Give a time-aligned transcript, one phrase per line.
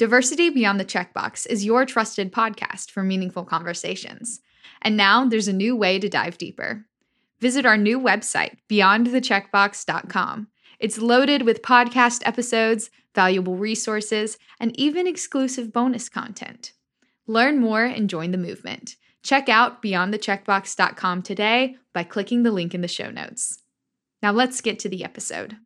[0.00, 4.40] Diversity Beyond the Checkbox is your trusted podcast for meaningful conversations.
[4.80, 6.86] And now there's a new way to dive deeper.
[7.38, 10.48] Visit our new website, beyondthecheckbox.com.
[10.78, 16.72] It's loaded with podcast episodes, valuable resources, and even exclusive bonus content.
[17.26, 18.96] Learn more and join the movement.
[19.22, 23.62] Check out beyondthecheckbox.com today by clicking the link in the show notes.
[24.22, 25.58] Now let's get to the episode.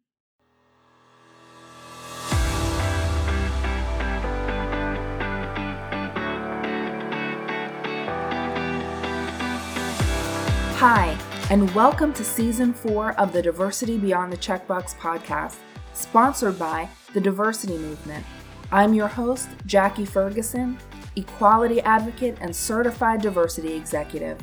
[10.86, 11.16] Hi,
[11.48, 15.56] and welcome to season four of the Diversity Beyond the Checkbox podcast,
[15.94, 18.22] sponsored by the Diversity Movement.
[18.70, 20.76] I'm your host, Jackie Ferguson,
[21.16, 24.36] equality advocate and certified diversity executive.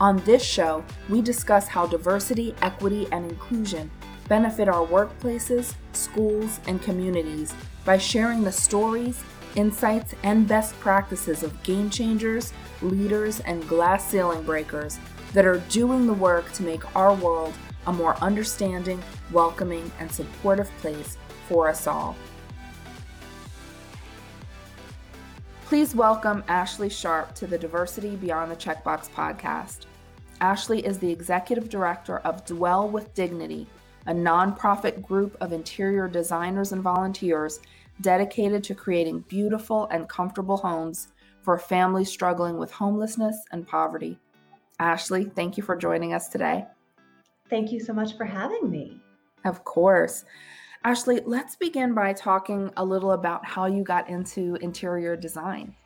[0.00, 3.90] On this show, we discuss how diversity, equity, and inclusion
[4.28, 7.52] benefit our workplaces, schools, and communities
[7.84, 9.24] by sharing the stories,
[9.56, 15.00] insights, and best practices of game changers, leaders, and glass ceiling breakers
[15.32, 17.54] that are doing the work to make our world
[17.86, 21.16] a more understanding, welcoming, and supportive place
[21.48, 22.16] for us all.
[25.66, 29.86] Please welcome Ashley Sharp to the Diversity Beyond the Checkbox podcast.
[30.40, 33.68] Ashley is the executive director of Dwell with Dignity,
[34.06, 37.60] a nonprofit group of interior designers and volunteers
[38.00, 41.08] dedicated to creating beautiful and comfortable homes
[41.42, 44.18] for families struggling with homelessness and poverty.
[44.80, 46.64] Ashley, thank you for joining us today.
[47.50, 48.98] Thank you so much for having me.
[49.44, 50.24] Of course.
[50.84, 55.76] Ashley, let's begin by talking a little about how you got into interior design.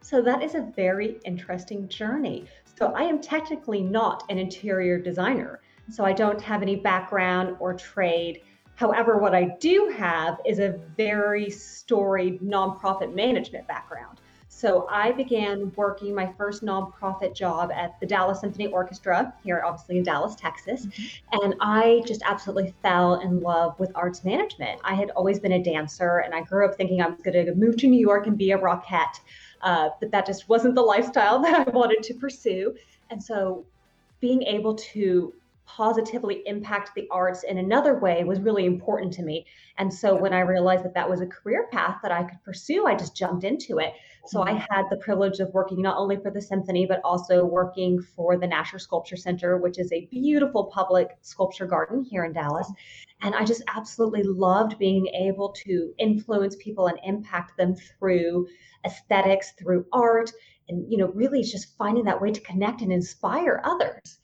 [0.00, 2.46] So, that is a very interesting journey.
[2.78, 5.60] So, I am technically not an interior designer,
[5.90, 8.40] so I don't have any background or trade.
[8.76, 14.20] However, what I do have is a very storied nonprofit management background.
[14.56, 19.98] So I began working my first nonprofit job at the Dallas Symphony Orchestra here, obviously
[19.98, 20.86] in Dallas, Texas.
[20.86, 21.42] Mm-hmm.
[21.42, 24.80] And I just absolutely fell in love with arts management.
[24.82, 27.54] I had always been a dancer and I grew up thinking I was going to
[27.54, 29.20] move to New York and be a rockette.
[29.60, 32.74] Uh, but that just wasn't the lifestyle that I wanted to pursue.
[33.10, 33.66] And so
[34.20, 35.34] being able to
[35.66, 39.44] positively impact the arts in another way was really important to me.
[39.78, 42.86] And so when I realized that that was a career path that I could pursue,
[42.86, 43.92] I just jumped into it.
[44.26, 44.64] So I mm-hmm.
[44.70, 48.46] had the privilege of working not only for the symphony, but also working for the
[48.46, 52.72] Nasher Sculpture Center, which is a beautiful public sculpture garden here in Dallas.
[53.22, 58.46] And I just absolutely loved being able to influence people and impact them through
[58.84, 60.30] aesthetics, through art,
[60.68, 64.18] and you know, really just finding that way to connect and inspire others.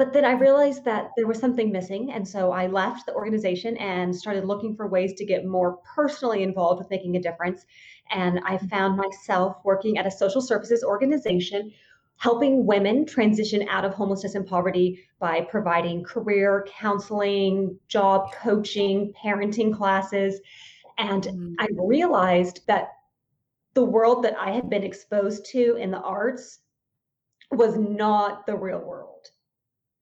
[0.00, 2.10] But then I realized that there was something missing.
[2.10, 6.42] And so I left the organization and started looking for ways to get more personally
[6.42, 7.66] involved with making a difference.
[8.10, 11.70] And I found myself working at a social services organization
[12.16, 19.76] helping women transition out of homelessness and poverty by providing career counseling, job coaching, parenting
[19.76, 20.40] classes.
[20.96, 21.54] And mm.
[21.58, 22.88] I realized that
[23.74, 26.60] the world that I had been exposed to in the arts
[27.50, 29.26] was not the real world.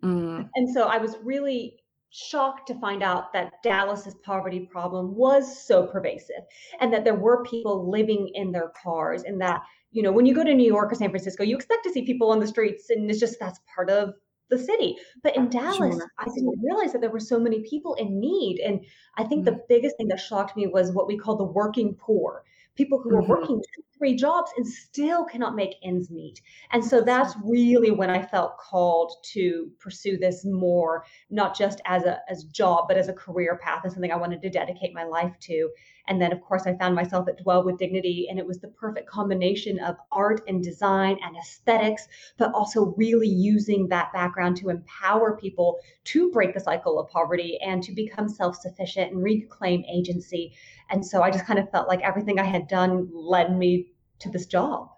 [0.03, 0.49] Mm.
[0.55, 1.79] And so I was really
[2.11, 6.43] shocked to find out that Dallas's poverty problem was so pervasive
[6.81, 9.61] and that there were people living in their cars and that
[9.91, 12.07] you know when you go to New York or San Francisco you expect to see
[12.07, 14.15] people on the streets and it's just that's part of
[14.49, 16.11] the city but in Dallas sure.
[16.19, 18.81] I didn't realize that there were so many people in need and
[19.19, 19.57] I think mm-hmm.
[19.57, 22.43] the biggest thing that shocked me was what we call the working poor
[22.79, 23.31] people who mm-hmm.
[23.31, 26.41] are working two, three jobs and still cannot make ends meet.
[26.71, 32.05] And so that's really when I felt called to pursue this more, not just as
[32.05, 35.05] a as job, but as a career path and something I wanted to dedicate my
[35.05, 35.69] life to.
[36.09, 38.69] And then, of course, I found myself at Dwell with Dignity, and it was the
[38.69, 42.09] perfect combination of art and design and aesthetics,
[42.39, 47.59] but also really using that background to empower people to break the cycle of poverty
[47.61, 50.55] and to become self sufficient and reclaim agency.
[50.91, 54.31] And so I just kind of felt like everything I had done led me to
[54.31, 54.89] this job.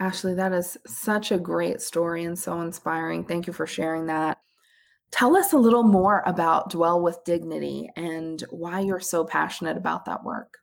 [0.00, 3.24] Ashley, that is such a great story and so inspiring.
[3.24, 4.38] Thank you for sharing that.
[5.10, 10.04] Tell us a little more about Dwell with Dignity and why you're so passionate about
[10.04, 10.58] that work.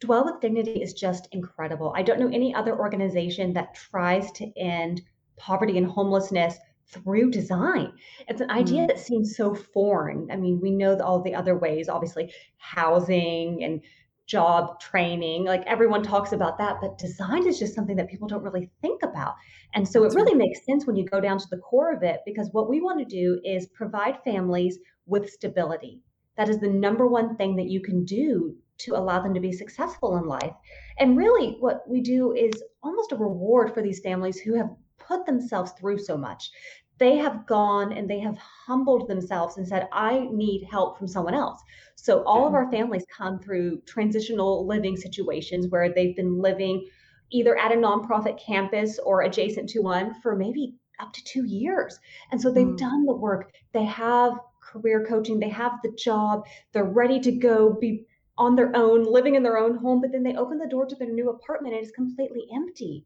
[0.00, 1.92] Dwell with Dignity is just incredible.
[1.96, 5.02] I don't know any other organization that tries to end
[5.36, 6.56] poverty and homelessness
[6.86, 7.92] through design.
[8.28, 8.88] It's an idea mm.
[8.88, 10.30] that seems so foreign.
[10.30, 13.80] I mean, we know all the other ways, obviously, housing and
[14.26, 18.42] job training, like everyone talks about that, but design is just something that people don't
[18.42, 19.34] really think about.
[19.74, 22.20] And so it really makes sense when you go down to the core of it,
[22.24, 26.00] because what we want to do is provide families with stability.
[26.36, 29.52] That is the number one thing that you can do to allow them to be
[29.52, 30.52] successful in life.
[30.98, 35.26] And really, what we do is almost a reward for these families who have put
[35.26, 36.50] themselves through so much.
[36.98, 41.34] They have gone and they have humbled themselves and said, I need help from someone
[41.34, 41.60] else.
[41.96, 46.86] So, all of our families come through transitional living situations where they've been living
[47.30, 51.98] either at a nonprofit campus or adjacent to one for maybe up to two years.
[52.30, 52.78] And so they've mm.
[52.78, 57.72] done the work, they have career coaching, they have the job, they're ready to go
[57.72, 58.06] be
[58.36, 60.96] on their own, living in their own home, but then they open the door to
[60.96, 63.04] their new apartment and it's completely empty.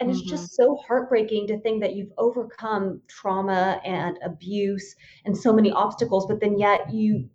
[0.00, 0.18] And mm-hmm.
[0.18, 5.70] it's just so heartbreaking to think that you've overcome trauma and abuse and so many
[5.72, 7.28] obstacles, but then yet you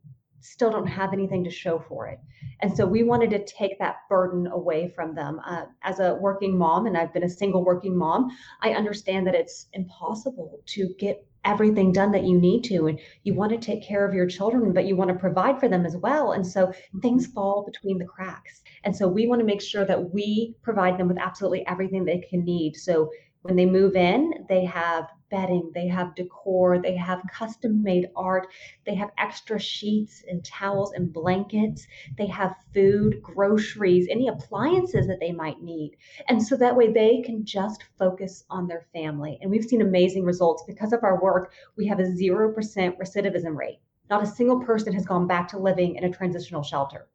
[0.44, 2.20] still don't have anything to show for it.
[2.62, 5.40] And so we wanted to take that burden away from them.
[5.46, 8.30] Uh, as a working mom, and I've been a single working mom,
[8.62, 13.34] I understand that it's impossible to get everything done that you need to and you
[13.34, 15.98] want to take care of your children but you want to provide for them as
[15.98, 19.84] well and so things fall between the cracks and so we want to make sure
[19.84, 23.10] that we provide them with absolutely everything they can need so
[23.42, 28.46] when they move in they have bedding, they have decor, they have custom made art,
[28.86, 31.88] they have extra sheets and towels and blankets,
[32.20, 35.98] they have food, groceries, any appliances that they might need.
[36.30, 39.40] And so that way they can just focus on their family.
[39.42, 41.52] And we've seen amazing results because of our work.
[41.78, 43.80] We have a 0% recidivism rate.
[44.12, 47.08] Not a single person has gone back to living in a transitional shelter.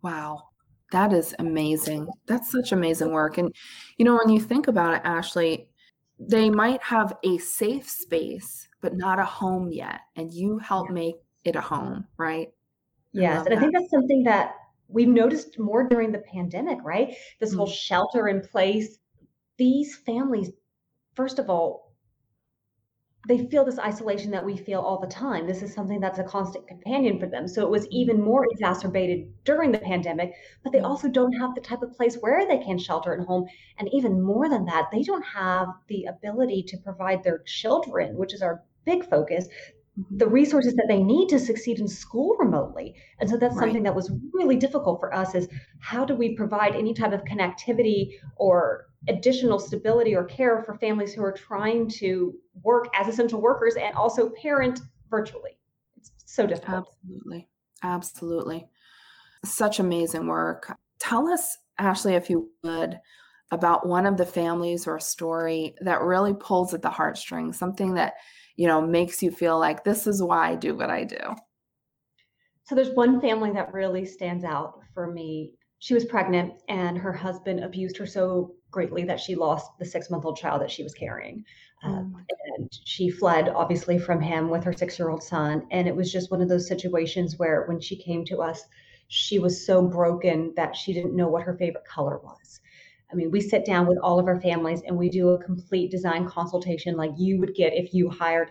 [0.00, 0.44] Wow.
[0.92, 2.06] That is amazing.
[2.28, 3.36] That's such amazing work.
[3.36, 3.52] And,
[3.96, 5.68] you know, when you think about it, Ashley,
[6.28, 10.00] they might have a safe space, but not a home yet.
[10.16, 12.48] And you help make it a home, right?
[13.12, 13.42] Yes.
[13.42, 14.54] I and I think that's something that
[14.88, 17.14] we've noticed more during the pandemic, right?
[17.40, 17.58] This mm-hmm.
[17.58, 18.98] whole shelter in place.
[19.56, 20.50] These families,
[21.14, 21.83] first of all,
[23.26, 25.46] they feel this isolation that we feel all the time.
[25.46, 27.48] This is something that's a constant companion for them.
[27.48, 28.26] So it was even mm-hmm.
[28.26, 32.46] more exacerbated during the pandemic, but they also don't have the type of place where
[32.46, 33.46] they can shelter at home.
[33.78, 38.34] And even more than that, they don't have the ability to provide their children, which
[38.34, 39.48] is our big focus,
[39.98, 40.18] mm-hmm.
[40.18, 42.94] the resources that they need to succeed in school remotely.
[43.20, 43.64] And so that's right.
[43.64, 45.48] something that was really difficult for us is
[45.78, 51.12] how do we provide any type of connectivity or additional stability or care for families
[51.12, 54.80] who are trying to work as essential workers and also parent
[55.10, 55.58] virtually.
[55.96, 56.88] It's so difficult.
[57.02, 57.48] Absolutely.
[57.82, 58.66] Absolutely.
[59.44, 60.74] Such amazing work.
[60.98, 62.98] Tell us, Ashley, if you would,
[63.50, 67.94] about one of the families or a story that really pulls at the heartstrings, something
[67.94, 68.14] that,
[68.56, 71.34] you know, makes you feel like this is why I do what I do.
[72.64, 75.52] So there's one family that really stands out for me.
[75.80, 80.10] She was pregnant and her husband abused her so greatly that she lost the six
[80.10, 81.44] month old child that she was carrying.
[81.84, 82.24] Um,
[82.56, 85.66] and she fled, obviously, from him with her six year old son.
[85.70, 88.64] And it was just one of those situations where when she came to us,
[89.08, 92.60] she was so broken that she didn't know what her favorite color was.
[93.12, 95.90] I mean, we sit down with all of our families and we do a complete
[95.90, 98.50] design consultation like you would get if you hired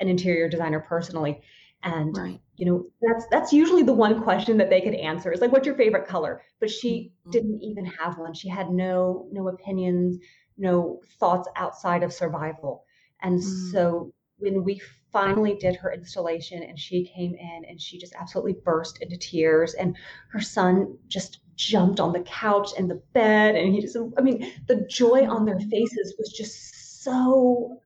[0.00, 1.40] an interior designer personally.
[1.82, 2.40] And right.
[2.56, 5.66] You know, that's that's usually the one question that they could answer is like, what's
[5.66, 6.42] your favorite color?
[6.60, 7.30] But she mm-hmm.
[7.30, 8.34] didn't even have one.
[8.34, 10.18] She had no no opinions,
[10.58, 12.84] no thoughts outside of survival.
[13.22, 13.70] And mm-hmm.
[13.70, 14.80] so when we
[15.12, 19.74] finally did her installation and she came in and she just absolutely burst into tears
[19.74, 19.96] and
[20.30, 24.50] her son just jumped on the couch and the bed and he just i mean
[24.68, 27.78] the joy on their faces was just so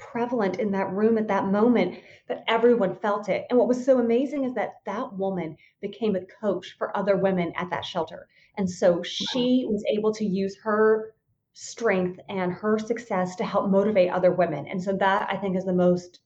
[0.00, 3.46] prevalent in that room at that moment that everyone felt it.
[3.50, 7.52] And what was so amazing is that that woman became a coach for other women
[7.56, 8.26] at that shelter.
[8.56, 11.14] And so she was able to use her
[11.52, 14.66] strength and her success to help motivate other women.
[14.66, 16.20] And so that I think is the most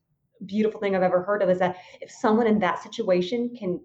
[0.47, 3.81] beautiful thing I've ever heard of is that if someone in that situation can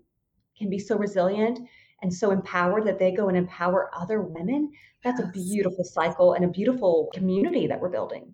[0.58, 1.60] can be so resilient
[2.02, 4.72] and so empowered that they go and empower other women,
[5.04, 8.34] that's a beautiful cycle and a beautiful community that we're building.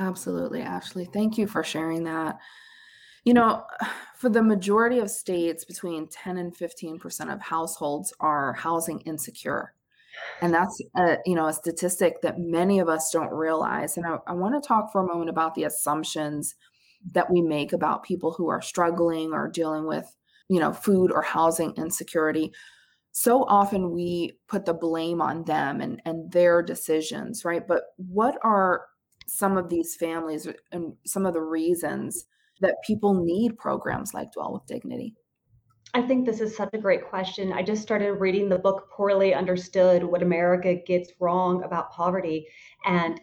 [0.00, 1.04] Absolutely, Ashley.
[1.04, 2.38] Thank you for sharing that.
[3.24, 3.64] You know,
[4.16, 9.74] for the majority of states, between 10 and 15% of households are housing insecure.
[10.40, 13.96] And that's a, you know, a statistic that many of us don't realize.
[13.96, 16.54] And I, I want to talk for a moment about the assumptions
[17.12, 20.06] that we make about people who are struggling or dealing with,
[20.48, 22.52] you know, food or housing insecurity.
[23.12, 27.66] So often we put the blame on them and, and their decisions, right?
[27.66, 28.86] But what are
[29.26, 32.26] some of these families and some of the reasons
[32.60, 35.14] that people need programs like Dwell with Dignity?
[35.92, 37.52] I think this is such a great question.
[37.52, 42.48] I just started reading the book Poorly Understood What America Gets Wrong About Poverty.
[42.84, 43.20] And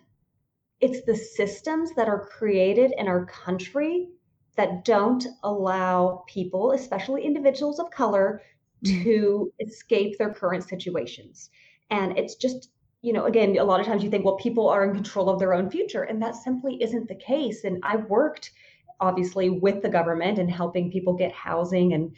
[0.79, 4.07] it's the systems that are created in our country
[4.55, 8.41] that don't allow people, especially individuals of color,
[8.85, 9.03] mm-hmm.
[9.03, 11.49] to escape their current situations.
[11.89, 12.69] And it's just,
[13.01, 15.39] you know, again, a lot of times you think, well, people are in control of
[15.39, 16.03] their own future.
[16.03, 17.63] And that simply isn't the case.
[17.63, 18.51] And I worked
[18.99, 21.93] obviously with the government and helping people get housing.
[21.93, 22.15] And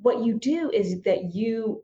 [0.00, 1.82] what you do is that you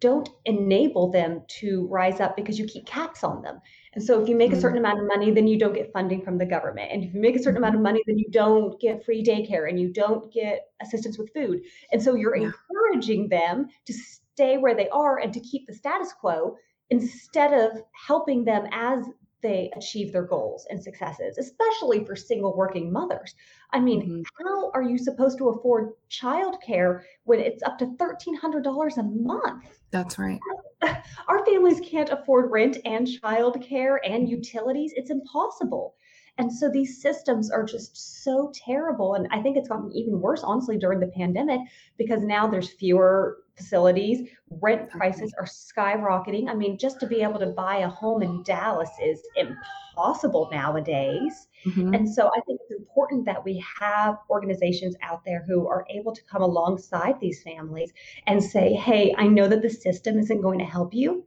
[0.00, 3.60] don't enable them to rise up because you keep caps on them.
[3.92, 4.86] And so if you make a certain mm-hmm.
[4.86, 6.90] amount of money, then you don't get funding from the government.
[6.90, 7.84] And if you make a certain amount of mm-hmm.
[7.84, 11.60] money, then you don't get free daycare and you don't get assistance with food.
[11.92, 12.46] And so you're yeah.
[12.46, 16.56] encouraging them to stay where they are and to keep the status quo
[16.90, 19.06] instead of helping them as
[19.42, 23.34] they achieve their goals and successes, especially for single working mothers.
[23.72, 24.44] I mean, mm-hmm.
[24.44, 29.80] how are you supposed to afford childcare when it's up to $1,300 a month?
[29.90, 30.40] That's right.
[31.28, 34.92] Our families can't afford rent and childcare and utilities.
[34.94, 35.94] It's impossible.
[36.38, 39.14] And so these systems are just so terrible.
[39.14, 41.60] And I think it's gotten even worse, honestly, during the pandemic
[41.98, 44.28] because now there's fewer facilities.
[44.50, 46.48] Rent prices are skyrocketing.
[46.48, 51.46] I mean, just to be able to buy a home in Dallas is impossible nowadays.
[51.66, 51.94] Mm-hmm.
[51.94, 56.14] And so I think it's important that we have organizations out there who are able
[56.14, 57.92] to come alongside these families
[58.26, 61.24] and say, hey, I know that the system isn't going to help you,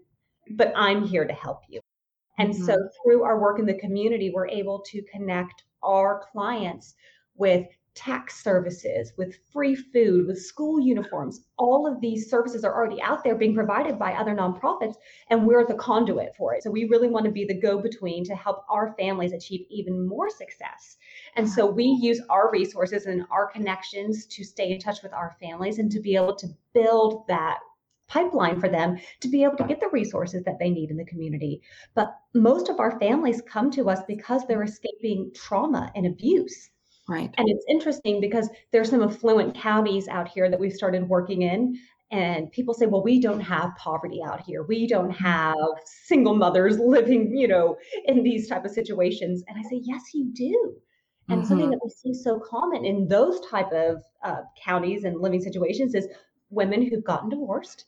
[0.52, 1.82] but I'm here to help you.
[2.40, 2.66] And mm-hmm.
[2.66, 6.96] so through our work in the community, we're able to connect our clients
[7.36, 11.46] with tax services, with free food, with school uniforms.
[11.58, 14.96] All of these services are already out there being provided by other nonprofits,
[15.30, 16.64] and we're the conduit for it.
[16.64, 20.08] So we really want to be the go between to help our families achieve even
[20.08, 20.98] more success.
[21.36, 25.36] And so we use our resources and our connections to stay in touch with our
[25.40, 27.60] families and to be able to build that
[28.08, 31.06] pipeline for them to be able to get the resources that they need in the
[31.06, 31.62] community.
[31.96, 36.70] But most of our families come to us because they're escaping trauma and abuse.
[37.08, 37.34] Right.
[37.38, 41.78] And it's interesting because there's some affluent counties out here that we've started working in.
[42.12, 44.64] And people say, well, we don't have poverty out here.
[44.64, 45.24] We don't mm-hmm.
[45.24, 45.56] have
[45.86, 49.44] single mothers living, you know, in these type of situations.
[49.48, 50.76] And I say, yes, you do.
[51.30, 51.48] And mm-hmm.
[51.48, 55.96] something that we see so common in those type of uh, counties and living situations
[55.96, 56.08] is
[56.50, 57.86] women who've gotten divorced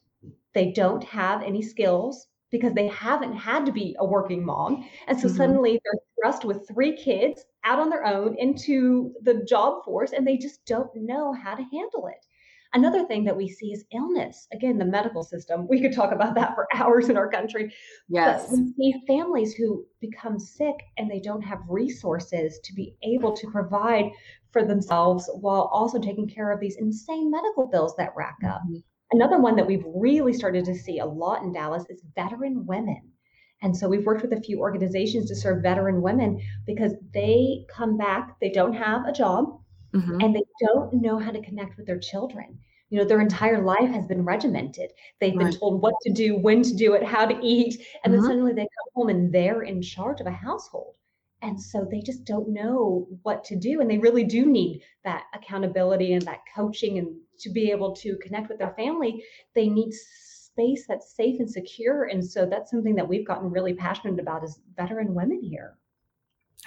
[0.55, 4.87] they don't have any skills because they haven't had to be a working mom.
[5.07, 5.37] And so mm-hmm.
[5.37, 10.25] suddenly they're thrust with three kids out on their own into the job force and
[10.25, 12.25] they just don't know how to handle it.
[12.73, 14.47] Another thing that we see is illness.
[14.51, 15.65] Again, the medical system.
[15.69, 17.73] We could talk about that for hours in our country.
[18.09, 18.47] Yes.
[18.49, 23.33] But we see families who become sick and they don't have resources to be able
[23.37, 24.11] to provide
[24.51, 28.61] for themselves while also taking care of these insane medical bills that rack up.
[28.67, 28.79] Mm-hmm.
[29.11, 33.01] Another one that we've really started to see a lot in Dallas is veteran women.
[33.61, 37.97] And so we've worked with a few organizations to serve veteran women because they come
[37.97, 39.59] back, they don't have a job,
[39.93, 40.21] mm-hmm.
[40.21, 42.59] and they don't know how to connect with their children.
[42.89, 44.91] You know, their entire life has been regimented.
[45.19, 45.49] They've right.
[45.49, 47.83] been told what to do, when to do it, how to eat.
[48.03, 48.21] And mm-hmm.
[48.21, 50.95] then suddenly they come home and they're in charge of a household.
[51.41, 53.81] And so they just don't know what to do.
[53.81, 58.17] And they really do need that accountability and that coaching and to be able to
[58.17, 59.23] connect with their family,
[59.53, 62.05] they need space that's safe and secure.
[62.05, 65.77] And so that's something that we've gotten really passionate about is veteran women here.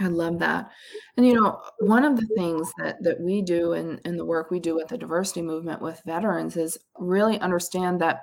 [0.01, 0.71] I love that.
[1.17, 4.51] And you know, one of the things that that we do in, in the work
[4.51, 8.21] we do with the diversity movement with veterans is really understand that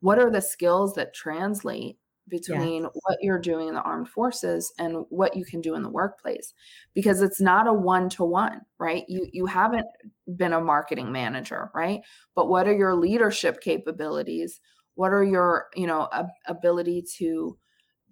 [0.00, 5.04] what are the skills that translate between what you're doing in the armed forces and
[5.10, 6.54] what you can do in the workplace
[6.94, 9.86] because it's not a one to one right you you haven't
[10.34, 12.00] been a marketing manager right?
[12.34, 14.60] But what are your leadership capabilities?
[14.94, 16.08] What are your you know
[16.46, 17.56] ability to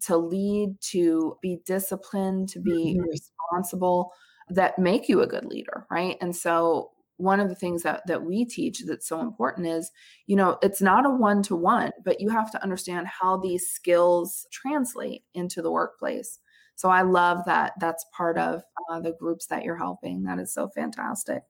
[0.02, 3.08] to lead to be disciplined to be mm-hmm.
[3.08, 4.12] responsible
[4.50, 6.16] that make you a good leader right?
[6.20, 9.90] And so one of the things that that we teach that's so important is
[10.26, 13.68] you know it's not a one to one but you have to understand how these
[13.68, 16.38] skills translate into the workplace.
[16.76, 20.22] So i love that that's part of uh, the groups that you're helping.
[20.24, 21.42] That is so fantastic.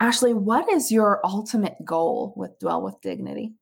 [0.00, 3.54] Ashley what is your ultimate goal with dwell with dignity?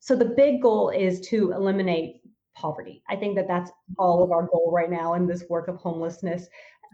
[0.00, 2.20] So the big goal is to eliminate
[2.54, 3.02] poverty.
[3.08, 6.48] I think that that's all of our goal right now in this work of homelessness.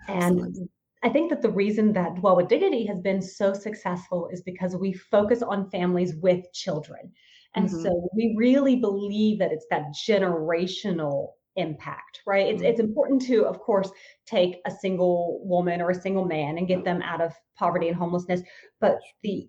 [0.08, 0.68] And
[1.04, 4.74] I think that the reason that Dwell with Dignity has been so successful is because
[4.74, 7.12] we focus on families with children.
[7.54, 7.82] And mm-hmm.
[7.82, 12.46] so we really believe that it's that generational impact, right?
[12.46, 12.70] It's, mm-hmm.
[12.70, 13.90] it's important to, of course,
[14.24, 17.96] take a single woman or a single man and get them out of poverty and
[17.96, 18.40] homelessness.
[18.80, 19.46] But the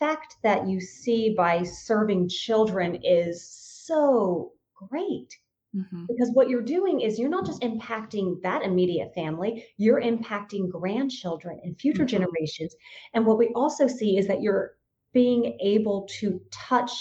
[0.00, 4.52] effect that you see by serving children is so
[4.90, 5.38] great.
[5.76, 6.04] Mm-hmm.
[6.08, 11.60] Because what you're doing is you're not just impacting that immediate family, you're impacting grandchildren
[11.62, 12.06] and future mm-hmm.
[12.06, 12.74] generations.
[13.14, 14.76] And what we also see is that you're
[15.12, 16.92] being able to touch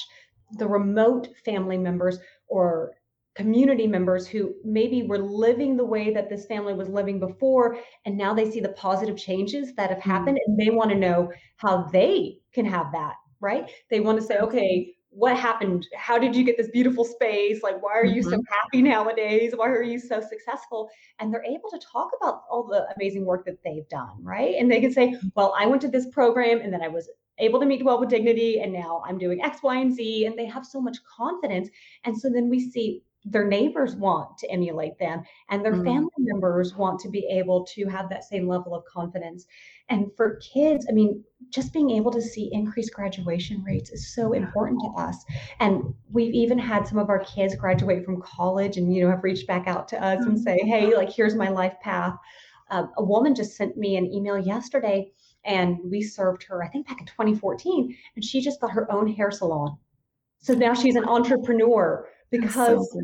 [0.57, 2.93] the remote family members or
[3.35, 8.17] community members who maybe were living the way that this family was living before and
[8.17, 11.83] now they see the positive changes that have happened and they want to know how
[11.93, 15.87] they can have that right they want to say okay what happened?
[15.95, 17.63] How did you get this beautiful space?
[17.63, 18.29] Like why are you mm-hmm.
[18.29, 19.53] so happy nowadays?
[19.55, 20.89] Why are you so successful?
[21.19, 24.55] And they're able to talk about all the amazing work that they've done right?
[24.59, 27.09] And they can say well i went to this program and then i was
[27.39, 30.37] able to meet Dwell with dignity and now i'm doing x y and z and
[30.37, 31.69] they have so much confidence.
[32.03, 35.83] And so then we see their neighbors want to emulate them and their mm.
[35.83, 39.45] family members want to be able to have that same level of confidence.
[39.89, 44.33] And for kids i mean just being able to see increased graduation rates is so
[44.33, 45.23] important to us.
[45.59, 49.23] And we've even had some of our kids graduate from college and you know have
[49.23, 50.43] reached back out to us and mm.
[50.43, 52.15] say hey like here's my life path.
[52.69, 55.09] Uh, a woman just sent me an email yesterday
[55.45, 59.07] and we served her i think back in 2014 and she just got her own
[59.07, 59.77] hair salon.
[60.39, 63.01] So now she's an entrepreneur because so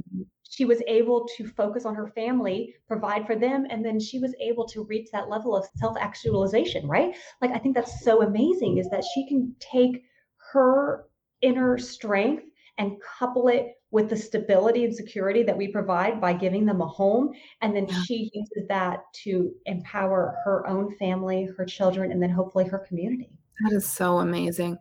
[0.49, 4.35] she was able to focus on her family, provide for them, and then she was
[4.39, 7.15] able to reach that level of self actualization, right?
[7.41, 10.03] Like, I think that's so amazing is that she can take
[10.51, 11.05] her
[11.41, 12.43] inner strength
[12.77, 16.87] and couple it with the stability and security that we provide by giving them a
[16.87, 17.31] home.
[17.61, 18.01] And then yeah.
[18.03, 23.29] she uses that to empower her own family, her children, and then hopefully her community.
[23.61, 24.77] That is so amazing.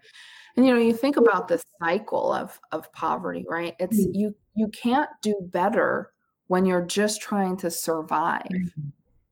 [0.56, 3.74] And you know, you think about this cycle of of poverty, right?
[3.78, 4.14] It's mm-hmm.
[4.14, 6.12] you you can't do better
[6.48, 8.42] when you're just trying to survive.
[8.52, 8.88] Mm-hmm.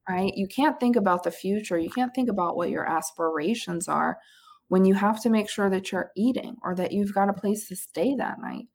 [0.08, 0.32] Right?
[0.34, 1.78] You can't think about the future.
[1.78, 4.18] You can't think about what your aspirations are
[4.66, 7.68] when you have to make sure that you're eating or that you've got a place
[7.68, 8.66] to stay that night.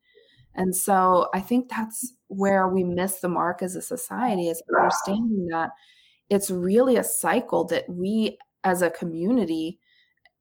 [0.54, 5.48] And so I think that's where we miss the mark as a society is understanding
[5.50, 5.70] that
[6.30, 9.78] it's really a cycle that we as a community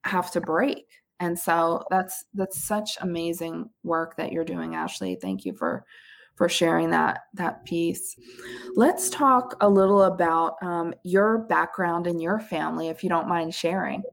[0.04, 0.86] have to break
[1.20, 5.18] and so that's that's such amazing work that you're doing ashley.
[5.22, 5.86] Thank you for
[6.36, 8.16] for sharing that that piece.
[8.76, 13.54] Let's talk a little about um, your background and your family if you don't mind
[13.54, 14.04] sharing.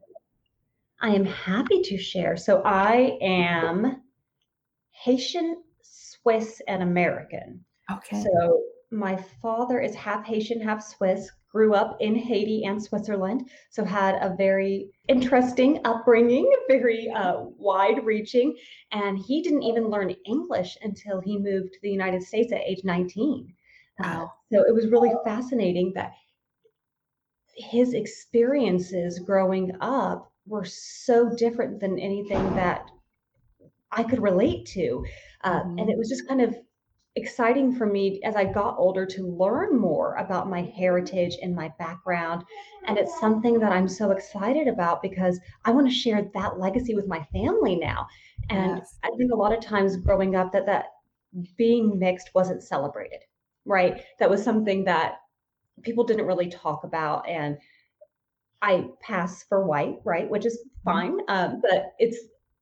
[1.00, 2.36] I am happy to share.
[2.36, 4.02] So i am
[4.92, 7.64] haitian swiss and american.
[7.90, 8.22] Okay.
[8.22, 8.62] So
[8.92, 14.14] my father is half haitian half swiss grew up in Haiti and Switzerland, so had
[14.16, 18.56] a very interesting upbringing, very uh, wide reaching.
[18.90, 22.80] And he didn't even learn English until he moved to the United States at age
[22.84, 23.54] 19.
[24.00, 24.24] Uh, wow.
[24.24, 26.12] Uh, so it was really fascinating that
[27.54, 32.90] his experiences growing up were so different than anything that
[33.90, 35.04] I could relate to.
[35.44, 35.78] Uh, mm-hmm.
[35.78, 36.56] And it was just kind of
[37.14, 41.70] exciting for me as I got older to learn more about my heritage and my
[41.78, 42.44] background.
[42.86, 46.94] And it's something that I'm so excited about because I want to share that legacy
[46.94, 48.06] with my family now.
[48.48, 48.98] And yes.
[49.04, 50.86] I think a lot of times growing up that that
[51.56, 53.20] being mixed wasn't celebrated,
[53.64, 54.02] right?
[54.18, 55.16] That was something that
[55.82, 57.28] people didn't really talk about.
[57.28, 57.58] And
[58.62, 60.28] I pass for white, right?
[60.28, 60.90] Which is mm-hmm.
[60.90, 61.18] fine.
[61.28, 62.18] Um, but it's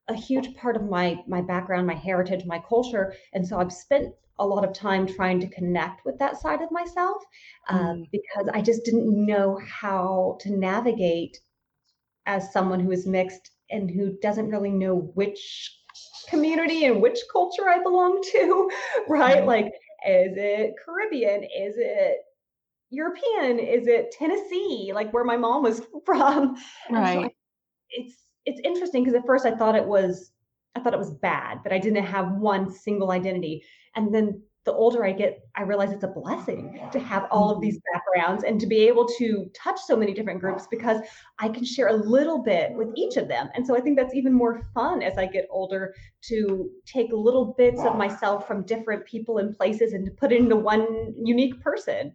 [0.08, 3.14] a huge part of my my background, my heritage, my culture.
[3.32, 6.70] And so I've spent a lot of time trying to connect with that side of
[6.72, 7.22] myself
[7.68, 8.04] um, mm.
[8.10, 11.38] because I just didn't know how to navigate
[12.26, 15.76] as someone who is mixed and who doesn't really know which
[16.28, 18.70] community and which culture I belong to,
[19.08, 19.42] right?
[19.42, 19.46] Mm.
[19.46, 21.44] Like, is it Caribbean?
[21.44, 22.18] Is it
[22.90, 23.58] European?
[23.58, 24.92] Is it Tennessee?
[24.94, 26.56] Like where my mom was from?
[26.90, 27.24] Right.
[27.24, 27.30] So
[27.90, 28.14] it's
[28.46, 30.32] it's interesting because at first I thought it was
[30.76, 33.64] I thought it was bad that I didn't have one single identity.
[33.96, 37.62] And then the older I get, I realize it's a blessing to have all of
[37.62, 37.98] these mm-hmm.
[37.98, 41.00] backgrounds and to be able to touch so many different groups because
[41.38, 43.48] I can share a little bit with each of them.
[43.54, 45.94] And so I think that's even more fun as I get older
[46.28, 50.40] to take little bits of myself from different people and places and to put it
[50.40, 52.12] into one unique person.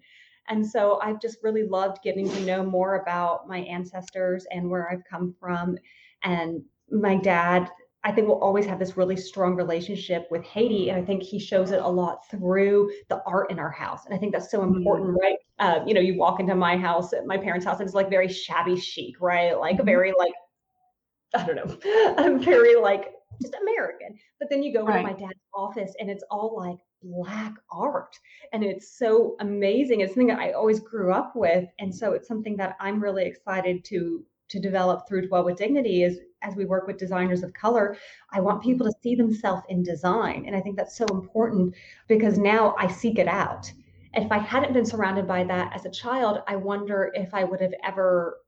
[0.47, 4.91] And so I've just really loved getting to know more about my ancestors and where
[4.91, 5.77] I've come from.
[6.23, 6.61] And
[6.91, 7.71] my dad
[8.05, 10.89] I think we'll always have this really strong relationship with Haiti.
[10.89, 14.05] And I think he shows it a lot through the art in our house.
[14.05, 14.77] And I think that's so mm-hmm.
[14.77, 15.19] important, mm-hmm.
[15.19, 15.37] right?
[15.57, 18.27] Uh, you know, you walk into my house, my parents' house, and it's like very
[18.27, 19.59] shabby chic, right?
[19.59, 19.85] Like mm-hmm.
[19.85, 20.33] very like,
[21.35, 24.19] I don't know, I'm very like just American.
[24.39, 24.99] But then you go right.
[24.99, 28.15] into my dad's office and it's all like black art.
[28.53, 30.01] And it's so amazing.
[30.01, 31.67] It's something that I always grew up with.
[31.79, 36.03] And so it's something that I'm really excited to to develop through Dwell with Dignity
[36.03, 37.97] is as we work with designers of color,
[38.31, 40.43] I want people to see themselves in design.
[40.45, 41.73] And I think that's so important
[42.07, 43.71] because now I seek it out.
[44.13, 47.61] If I hadn't been surrounded by that as a child, I wonder if I would
[47.61, 48.39] have ever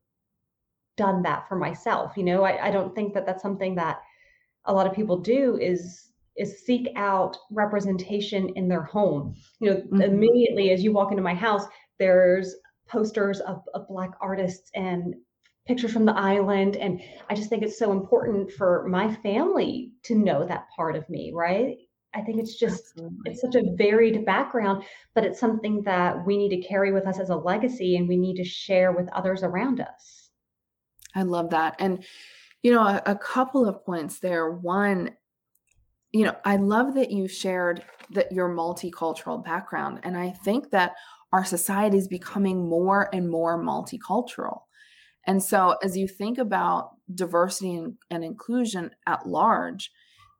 [0.95, 2.15] done that for myself.
[2.15, 4.01] You know, I, I don't think that that's something that
[4.65, 6.03] a lot of people do is
[6.37, 9.35] is seek out representation in their home.
[9.59, 10.01] You know, mm-hmm.
[10.01, 11.65] immediately as you walk into my house,
[11.97, 12.55] there's
[12.87, 15.15] posters of, of black artists and
[15.67, 20.15] pictures from the island and i just think it's so important for my family to
[20.15, 21.77] know that part of me right?
[22.15, 23.31] I think it's just Absolutely.
[23.31, 27.19] it's such a varied background but it's something that we need to carry with us
[27.19, 30.29] as a legacy and we need to share with others around us.
[31.13, 32.03] I love that and
[32.63, 34.49] you know a, a couple of points there.
[34.49, 35.11] One
[36.11, 40.93] you know i love that you shared that your multicultural background and i think that
[41.33, 44.61] our society is becoming more and more multicultural
[45.27, 49.91] and so, as you think about diversity and, and, inclusion at large,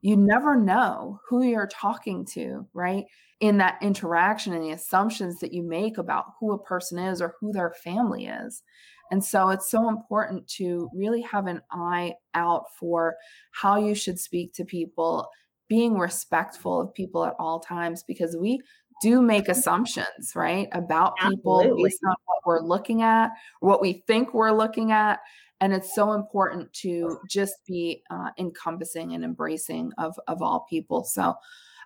[0.01, 3.03] you never know who you're talking to, right?
[3.41, 7.35] In that interaction and the assumptions that you make about who a person is or
[7.39, 8.63] who their family is.
[9.11, 13.15] And so, it's so important to really have an eye out for
[13.51, 15.27] how you should speak to people,
[15.67, 18.61] being respectful of people at all times, because we
[19.01, 21.83] do make assumptions, right, about people Absolutely.
[21.83, 25.19] based on what we're looking at, what we think we're looking at.
[25.59, 31.03] And it's so important to just be uh, encompassing and embracing of, of all people.
[31.03, 31.33] So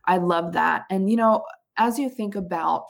[0.05, 0.83] I love that.
[0.89, 1.45] And, you know,
[1.77, 2.89] as you think about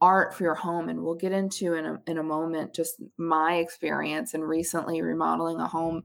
[0.00, 3.54] art for your home, and we'll get into in a, in a moment just my
[3.54, 6.02] experience and recently remodeling a home.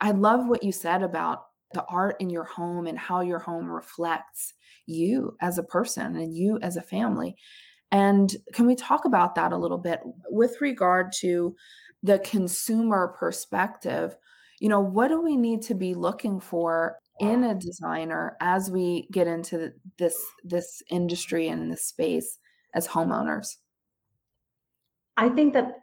[0.00, 1.40] I love what you said about
[1.74, 4.54] the art in your home and how your home reflects
[4.86, 7.36] you as a person and you as a family.
[7.92, 11.54] And can we talk about that a little bit with regard to
[12.02, 14.16] the consumer perspective?
[14.60, 19.08] You know, what do we need to be looking for in a designer as we
[19.12, 22.38] get into this this industry and this space
[22.74, 23.56] as homeowners?
[25.16, 25.80] I think that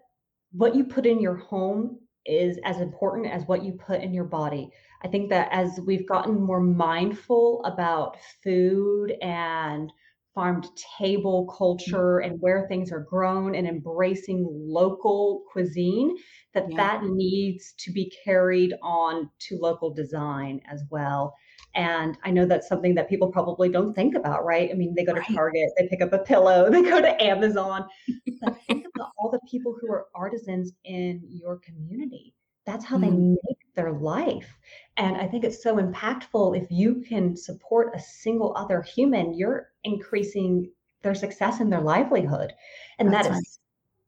[0.51, 4.23] what you put in your home is as important as what you put in your
[4.23, 4.69] body.
[5.03, 9.91] I think that as we've gotten more mindful about food and
[10.33, 11.57] farm to table mm.
[11.57, 16.15] culture and where things are grown and embracing local cuisine
[16.53, 16.77] that yeah.
[16.77, 21.33] that needs to be carried on to local design as well
[21.75, 25.05] and i know that's something that people probably don't think about right i mean they
[25.05, 25.35] go to right.
[25.35, 27.85] target they pick up a pillow they go to amazon
[28.41, 32.33] but think about all the people who are artisans in your community
[32.65, 33.01] that's how mm.
[33.01, 34.57] they make their life.
[34.97, 39.69] And I think it's so impactful if you can support a single other human, you're
[39.83, 40.69] increasing
[41.01, 42.53] their success in their livelihood.
[42.99, 43.43] And That's that right.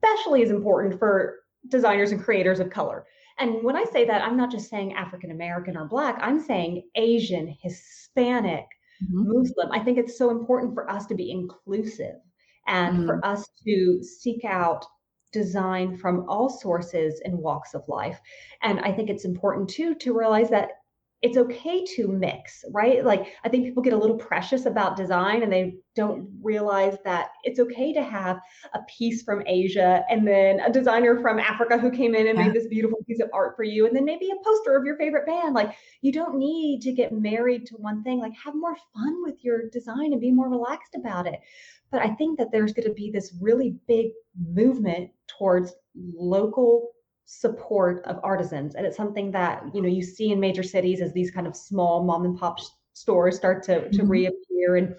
[0.04, 3.06] especially is important for designers and creators of color.
[3.39, 6.84] And when I say that, I'm not just saying African American or Black, I'm saying
[6.95, 8.65] Asian, Hispanic,
[9.04, 9.39] mm-hmm.
[9.39, 9.71] Muslim.
[9.71, 12.17] I think it's so important for us to be inclusive
[12.67, 13.06] and mm-hmm.
[13.08, 14.86] for us to seek out
[15.34, 18.22] design from all sources and walks of life.
[18.62, 20.83] And I think it's important too to realize that
[21.24, 23.04] it's okay to mix, right?
[23.04, 27.30] Like I think people get a little precious about design and they don't realize that
[27.44, 28.42] it's okay to have
[28.74, 32.46] a piece from Asia and then a designer from Africa who came in and yeah.
[32.46, 34.98] made this beautiful piece of art for you and then maybe a poster of your
[34.98, 35.56] favorite band.
[35.56, 38.20] Like you don't need to get married to one thing.
[38.20, 41.40] Like have more fun with your design and be more relaxed about it.
[41.90, 44.08] But I think that there's going to be this really big
[44.38, 46.90] movement towards local
[47.26, 51.14] support of artisans and it's something that you know you see in major cities as
[51.14, 52.58] these kind of small mom and pop
[52.94, 54.10] stores start to, to mm-hmm.
[54.10, 54.96] reappear and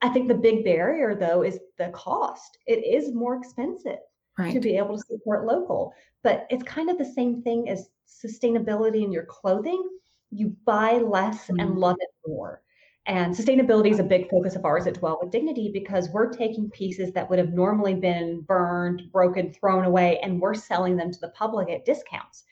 [0.00, 3.98] i think the big barrier though is the cost it is more expensive
[4.38, 4.52] right.
[4.52, 9.02] to be able to support local but it's kind of the same thing as sustainability
[9.02, 9.82] in your clothing
[10.30, 11.58] you buy less mm-hmm.
[11.58, 12.62] and love it more
[13.06, 16.70] and sustainability is a big focus of ours at Dwell with Dignity because we're taking
[16.70, 21.20] pieces that would have normally been burned, broken, thrown away, and we're selling them to
[21.20, 22.44] the public at discounts.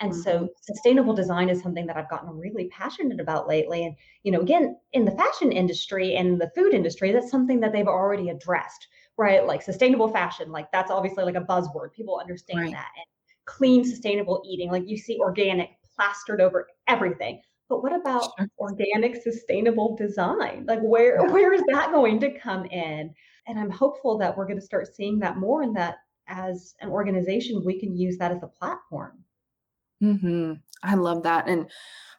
[0.00, 0.20] And mm-hmm.
[0.22, 3.84] so sustainable design is something that I've gotten really passionate about lately.
[3.86, 7.72] And, you know, again, in the fashion industry and the food industry, that's something that
[7.72, 9.46] they've already addressed, right?
[9.46, 11.92] Like sustainable fashion, like that's obviously like a buzzword.
[11.94, 12.72] People understand right.
[12.72, 12.88] that.
[12.96, 13.06] And
[13.46, 17.40] clean, sustainable eating, like you see organic plastered over everything.
[17.68, 18.48] But what about sure.
[18.58, 20.64] organic, sustainable design?
[20.66, 21.32] Like where yeah.
[21.32, 23.14] where is that going to come in?
[23.46, 25.96] And I'm hopeful that we're going to start seeing that more, and that
[26.28, 29.18] as an organization we can use that as a platform.
[30.00, 30.52] Hmm.
[30.82, 31.70] I love that, and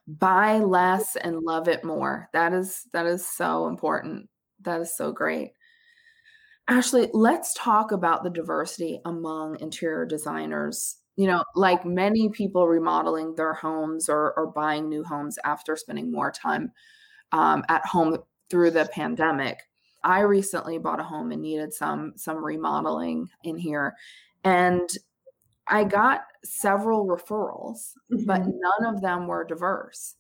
[0.08, 2.30] buy less and love it more.
[2.34, 4.30] That is that is so important.
[4.62, 5.52] That is so great.
[6.68, 13.36] Ashley, let's talk about the diversity among interior designers you know, like many people remodeling
[13.36, 16.72] their homes or, or buying new homes after spending more time
[17.32, 18.18] um, at home
[18.50, 19.60] through the pandemic.
[20.04, 23.96] I recently bought a home and needed some some remodeling in here,
[24.44, 24.88] and
[25.68, 28.26] I got several referrals, mm-hmm.
[28.26, 30.16] but none of them were diverse.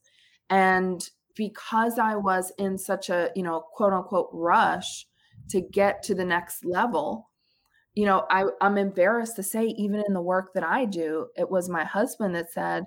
[0.50, 5.06] And because I was in such a, you know, quote unquote rush
[5.50, 7.30] to get to the next level,
[7.96, 11.50] you know, I, I'm embarrassed to say, even in the work that I do, it
[11.50, 12.86] was my husband that said,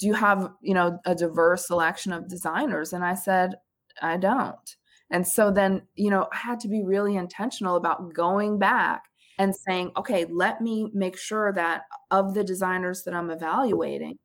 [0.00, 2.92] Do you have, you know, a diverse selection of designers?
[2.92, 3.54] And I said,
[4.00, 4.76] I don't.
[5.10, 9.02] And so then, you know, I had to be really intentional about going back
[9.38, 14.18] and saying, okay, let me make sure that of the designers that I'm evaluating,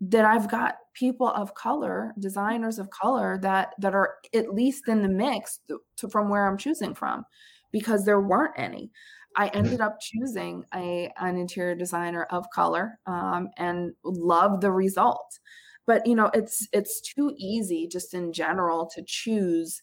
[0.00, 5.02] that I've got people of color, designers of color that that are at least in
[5.02, 7.24] the mix to, to, from where I'm choosing from,
[7.70, 8.90] because there weren't any.
[9.36, 15.38] I ended up choosing a an interior designer of color um, and love the result.
[15.86, 19.82] But you know, it's it's too easy just in general to choose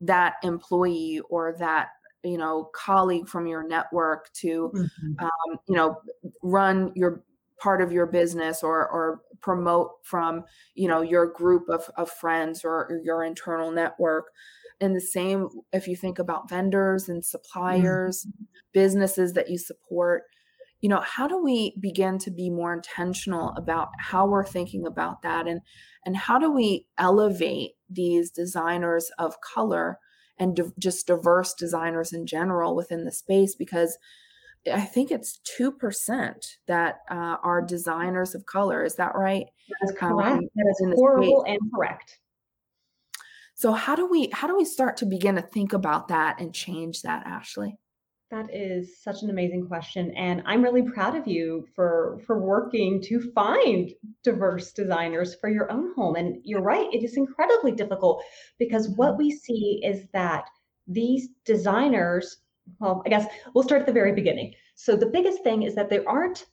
[0.00, 1.88] that employee or that
[2.22, 5.24] you know colleague from your network to mm-hmm.
[5.24, 6.00] um, you know
[6.42, 7.22] run your
[7.60, 12.64] part of your business or or promote from you know your group of, of friends
[12.64, 14.26] or, or your internal network
[14.80, 18.44] and the same if you think about vendors and suppliers mm-hmm.
[18.72, 20.22] businesses that you support
[20.80, 25.22] you know how do we begin to be more intentional about how we're thinking about
[25.22, 25.60] that and
[26.04, 29.98] and how do we elevate these designers of color
[30.38, 33.98] and di- just diverse designers in general within the space because
[34.72, 36.34] I think it's 2%
[36.66, 38.84] that uh, are designers of color.
[38.84, 39.46] Is that right?
[39.68, 40.38] That is um, correct.
[40.38, 42.18] Um, that is horrible and correct.
[43.58, 46.54] So how do we how do we start to begin to think about that and
[46.54, 47.76] change that, Ashley?
[48.30, 53.02] That is such an amazing question and I'm really proud of you for for working
[53.08, 53.90] to find
[54.22, 58.22] diverse designers for your own home and you're right it is incredibly difficult
[58.60, 60.44] because what we see is that
[60.86, 62.36] these designers
[62.78, 64.54] well I guess we'll start at the very beginning.
[64.76, 66.46] So the biggest thing is that there aren't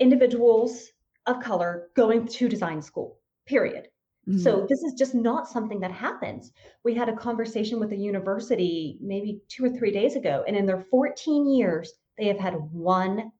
[0.00, 0.90] individuals
[1.24, 3.20] of color going to design school.
[3.46, 3.88] Period.
[4.28, 4.38] Mm-hmm.
[4.38, 6.52] So this is just not something that happens.
[6.84, 10.64] We had a conversation with a university maybe two or three days ago, and in
[10.64, 13.32] their 14 years, they have had one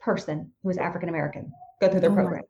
[0.00, 2.42] person who is African American go through their oh program.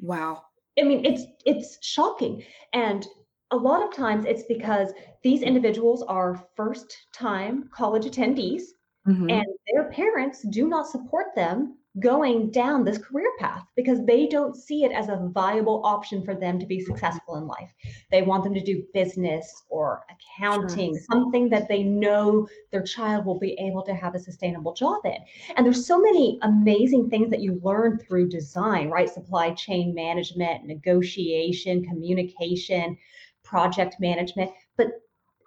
[0.00, 0.44] Wow.
[0.78, 2.44] I mean, it's it's shocking.
[2.72, 3.06] And
[3.52, 8.62] a lot of times it's because these individuals are first time college attendees
[9.06, 9.28] mm-hmm.
[9.28, 14.56] and their parents do not support them going down this career path because they don't
[14.56, 17.70] see it as a viable option for them to be successful in life.
[18.10, 21.02] They want them to do business or accounting, sure.
[21.10, 25.18] something that they know their child will be able to have a sustainable job in.
[25.56, 29.10] And there's so many amazing things that you learn through design, right?
[29.10, 32.96] Supply chain management, negotiation, communication,
[33.42, 34.86] project management, but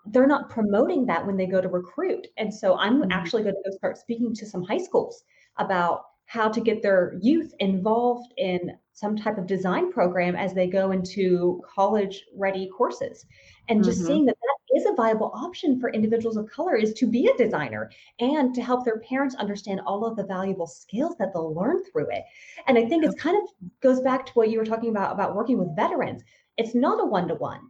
[0.07, 2.27] they're not promoting that when they go to recruit.
[2.37, 3.11] And so I'm mm-hmm.
[3.11, 5.23] actually going to go start speaking to some high schools
[5.57, 10.67] about how to get their youth involved in some type of design program as they
[10.67, 13.25] go into college ready courses.
[13.67, 14.07] And just mm-hmm.
[14.07, 17.37] seeing that that is a viable option for individuals of color is to be a
[17.37, 21.83] designer and to help their parents understand all of the valuable skills that they'll learn
[21.91, 22.23] through it.
[22.67, 23.49] And i think it's kind of
[23.81, 26.23] goes back to what you were talking about about working with veterans.
[26.57, 27.61] It's not a one-to-one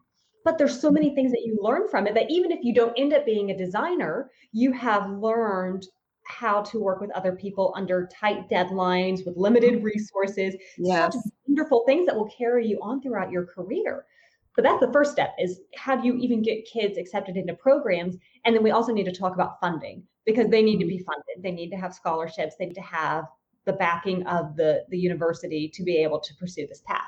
[0.43, 2.93] but there's so many things that you learn from it that even if you don't
[2.97, 5.87] end up being a designer you have learned
[6.25, 9.85] how to work with other people under tight deadlines with limited mm-hmm.
[9.85, 10.55] resources.
[10.77, 11.13] Yes.
[11.13, 14.05] Such wonderful things that will carry you on throughout your career.
[14.55, 18.15] But that's the first step is how do you even get kids accepted into programs?
[18.45, 20.97] And then we also need to talk about funding because they need to mm-hmm.
[20.97, 21.43] be funded.
[21.43, 22.55] They need to have scholarships.
[22.57, 23.25] They need to have
[23.65, 27.01] the backing of the, the university to be able to pursue this path.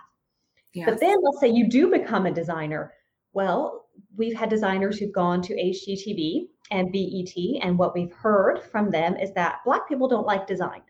[0.74, 0.90] Yes.
[0.90, 2.94] But then let's say you do become a designer.
[3.34, 7.34] Well, we've had designers who've gone to HGTV and BET.
[7.62, 10.82] And what we've heard from them is that Black people don't like design.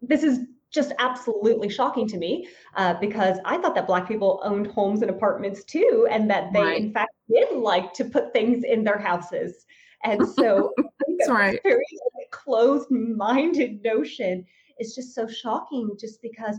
[0.00, 4.66] This is just absolutely shocking to me uh, because I thought that Black people owned
[4.68, 6.80] homes and apartments too, and that they, right.
[6.80, 9.66] in fact, did like to put things in their houses.
[10.02, 10.72] And so,
[11.18, 11.60] that's right.
[11.62, 11.84] Very
[12.30, 14.44] closed-minded notion
[14.80, 16.58] is just so shocking, just because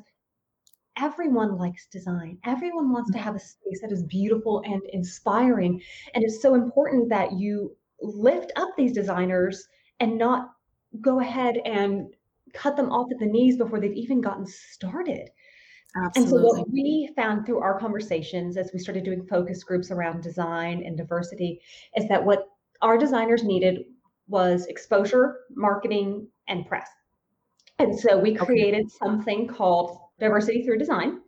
[0.97, 2.37] everyone likes design.
[2.45, 3.25] Everyone wants to mm-hmm.
[3.25, 5.81] have a space that is beautiful and inspiring.
[6.13, 9.67] And it's so important that you lift up these designers
[9.99, 10.51] and not
[11.01, 12.13] go ahead and
[12.53, 15.29] cut them off at the knees before they've even gotten started.
[15.95, 16.21] Absolutely.
[16.21, 20.23] And so, what we found through our conversations as we started doing focus groups around
[20.23, 21.61] design and diversity
[21.95, 22.47] is that what
[22.81, 23.85] our designers needed
[24.27, 26.89] was exposure, marketing, and press.
[27.77, 28.95] And so, we created okay.
[29.03, 31.21] something called Diversity Through Design.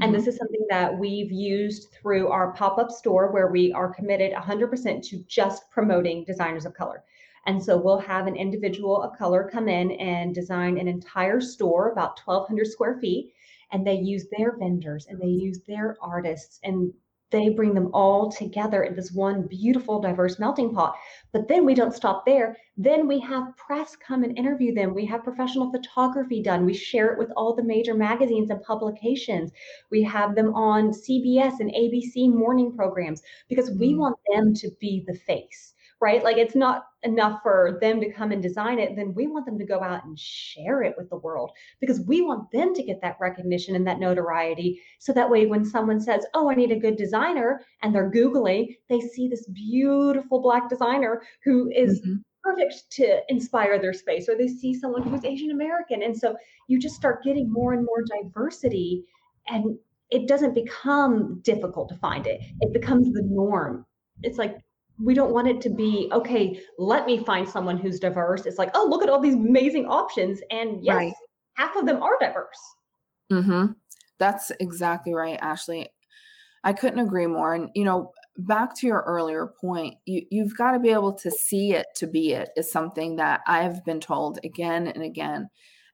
[0.00, 0.28] And this mm-hmm.
[0.30, 5.02] is something that we've used through our pop up store where we are committed 100%
[5.08, 7.02] to just promoting designers of color.
[7.46, 11.90] And so we'll have an individual of color come in and design an entire store,
[11.90, 13.32] about 1,200 square feet.
[13.70, 16.90] and they use their vendors and they use their artists and
[17.30, 20.94] they bring them all together in this one beautiful, diverse melting pot.
[21.32, 22.56] But then we don't stop there.
[22.76, 24.94] Then we have press come and interview them.
[24.94, 26.64] We have professional photography done.
[26.64, 29.52] We share it with all the major magazines and publications.
[29.90, 33.98] We have them on CBS and ABC morning programs because we mm.
[33.98, 36.22] want them to be the face right?
[36.22, 38.94] Like it's not enough for them to come and design it.
[38.96, 42.22] Then we want them to go out and share it with the world because we
[42.22, 44.80] want them to get that recognition and that notoriety.
[45.00, 48.76] So that way, when someone says, Oh, I need a good designer, and they're Googling,
[48.88, 52.00] they see this beautiful Black designer who is.
[52.00, 52.14] Mm-hmm.
[52.44, 56.02] Perfect to inspire their space, or they see someone who's Asian American.
[56.02, 56.34] And so
[56.66, 59.04] you just start getting more and more diversity,
[59.48, 59.76] and
[60.10, 62.40] it doesn't become difficult to find it.
[62.60, 63.84] It becomes the norm.
[64.22, 64.56] It's like
[65.02, 68.70] we don't want it to be okay let me find someone who's diverse it's like
[68.74, 71.12] oh look at all these amazing options and yes right.
[71.54, 72.74] half of them are diverse
[73.30, 73.72] mm-hmm
[74.18, 75.88] that's exactly right ashley
[76.64, 80.72] i couldn't agree more and you know back to your earlier point you, you've got
[80.72, 84.38] to be able to see it to be it is something that i've been told
[84.44, 85.48] again and again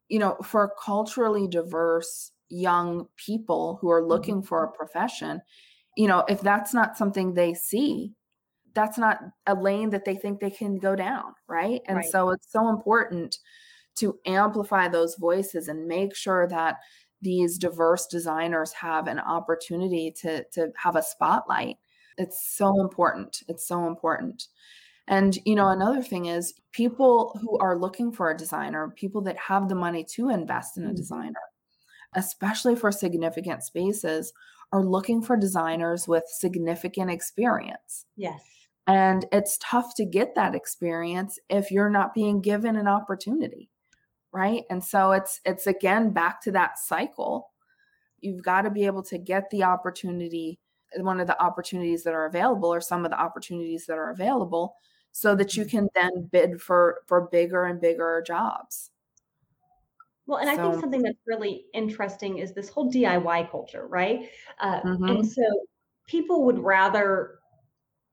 [0.09, 4.11] you know for culturally diverse young people who are mm-hmm.
[4.11, 4.47] looking mm-hmm.
[4.47, 5.41] for a profession
[5.97, 8.13] you know if that's not something they see
[8.75, 11.81] that's not a lane that they think they can go down right?
[11.87, 12.07] And right.
[12.07, 13.39] so it's so important
[13.97, 16.77] to amplify those voices and make sure that
[17.23, 21.77] these diverse designers have an opportunity to to have a spotlight.
[22.19, 23.43] It's so important.
[23.49, 24.49] It's so important.
[25.07, 29.37] And you know another thing is people who are looking for a designer people that
[29.37, 30.97] have the money to invest in a mm-hmm.
[30.97, 31.41] designer
[32.17, 34.33] especially for significant spaces
[34.73, 38.07] are looking for designers with significant experience.
[38.17, 38.41] Yes
[38.87, 43.71] and it's tough to get that experience if you're not being given an opportunity.
[44.33, 44.65] Right.
[44.69, 47.51] And so it's it's again back to that cycle.
[48.21, 50.59] You've got to be able to get the opportunity,
[50.97, 54.75] one of the opportunities that are available, or some of the opportunities that are available,
[55.13, 55.77] so that you mm-hmm.
[55.77, 58.91] can then bid for for bigger and bigger jobs.
[60.27, 64.29] Well, and so, I think something that's really interesting is this whole DIY culture, right?
[64.59, 65.05] Uh, mm-hmm.
[65.05, 65.43] And so
[66.07, 67.39] people would rather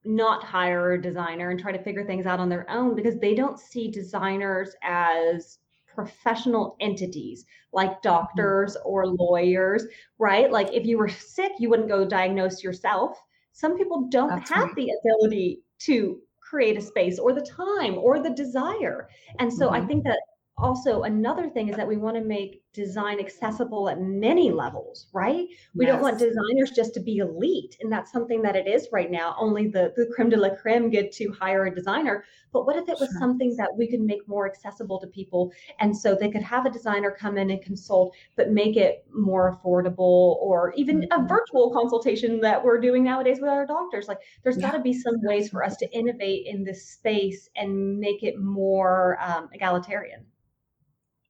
[0.03, 3.35] not hire a designer and try to figure things out on their own because they
[3.35, 5.59] don't see designers as
[5.93, 8.09] professional entities like mm-hmm.
[8.09, 9.85] doctors or lawyers,
[10.17, 10.51] right?
[10.51, 13.21] Like if you were sick, you wouldn't go diagnose yourself.
[13.53, 14.75] Some people don't That's have right.
[14.75, 19.09] the ability to create a space or the time or the desire.
[19.39, 19.83] And so mm-hmm.
[19.83, 20.19] I think that
[20.61, 25.47] also another thing is that we want to make design accessible at many levels right
[25.75, 25.93] we yes.
[25.93, 29.35] don't want designers just to be elite and that's something that it is right now
[29.37, 32.87] only the the creme de la creme get to hire a designer but what if
[32.87, 33.19] it was sure.
[33.19, 36.69] something that we could make more accessible to people and so they could have a
[36.69, 41.25] designer come in and consult but make it more affordable or even mm-hmm.
[41.25, 44.71] a virtual consultation that we're doing nowadays with our doctors like there's yeah.
[44.71, 48.39] got to be some ways for us to innovate in this space and make it
[48.39, 50.25] more um, egalitarian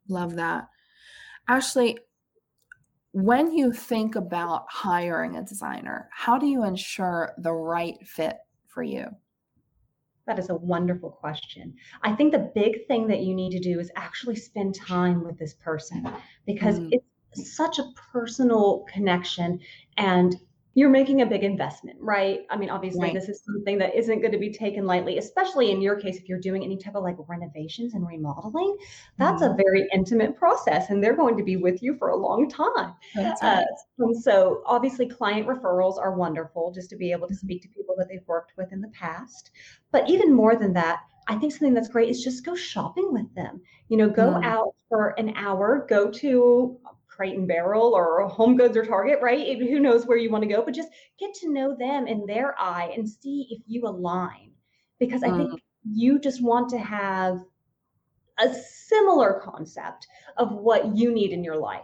[0.07, 0.67] Love that.
[1.47, 1.99] Ashley,
[3.13, 8.37] when you think about hiring a designer, how do you ensure the right fit
[8.67, 9.05] for you?
[10.27, 11.73] That is a wonderful question.
[12.03, 15.37] I think the big thing that you need to do is actually spend time with
[15.37, 16.07] this person
[16.45, 16.93] because mm.
[17.33, 19.59] it's such a personal connection
[19.97, 20.35] and
[20.73, 22.41] you're making a big investment, right?
[22.49, 23.13] I mean, obviously, right.
[23.13, 26.29] this is something that isn't going to be taken lightly, especially in your case, if
[26.29, 28.77] you're doing any type of like renovations and remodeling.
[29.17, 29.53] That's mm-hmm.
[29.53, 32.93] a very intimate process, and they're going to be with you for a long time.
[33.17, 33.35] Uh, right.
[33.41, 33.63] Uh,
[33.99, 37.45] and so, obviously, client referrals are wonderful just to be able to mm-hmm.
[37.45, 39.51] speak to people that they've worked with in the past.
[39.91, 43.33] But even more than that, I think something that's great is just go shopping with
[43.35, 43.61] them.
[43.89, 44.45] You know, go mm.
[44.45, 46.79] out for an hour, go to
[47.21, 49.59] Crate and Barrel or Home Goods or Target, right?
[49.59, 52.59] Who knows where you want to go, but just get to know them in their
[52.59, 54.49] eye and see if you align.
[54.99, 55.37] Because I mm.
[55.37, 57.43] think you just want to have
[58.39, 60.07] a similar concept
[60.37, 61.81] of what you need in your life.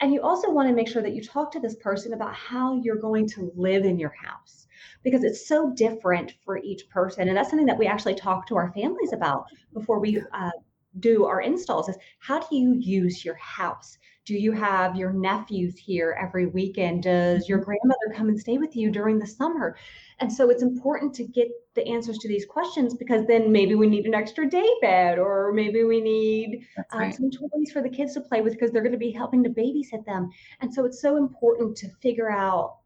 [0.00, 2.74] And you also want to make sure that you talk to this person about how
[2.74, 4.66] you're going to live in your house
[5.04, 7.28] because it's so different for each person.
[7.28, 10.50] And that's something that we actually talk to our families about before we uh,
[10.98, 13.96] do our installs is how do you use your house?
[14.30, 17.02] Do you have your nephews here every weekend?
[17.02, 17.64] Does your mm-hmm.
[17.64, 19.76] grandmother come and stay with you during the summer?
[20.20, 23.88] And so it's important to get the answers to these questions because then maybe we
[23.88, 26.64] need an extra day bed or maybe we need
[26.94, 27.12] right.
[27.12, 29.50] some toys for the kids to play with because they're going to be helping to
[29.50, 30.30] babysit them.
[30.60, 32.76] And so it's so important to figure out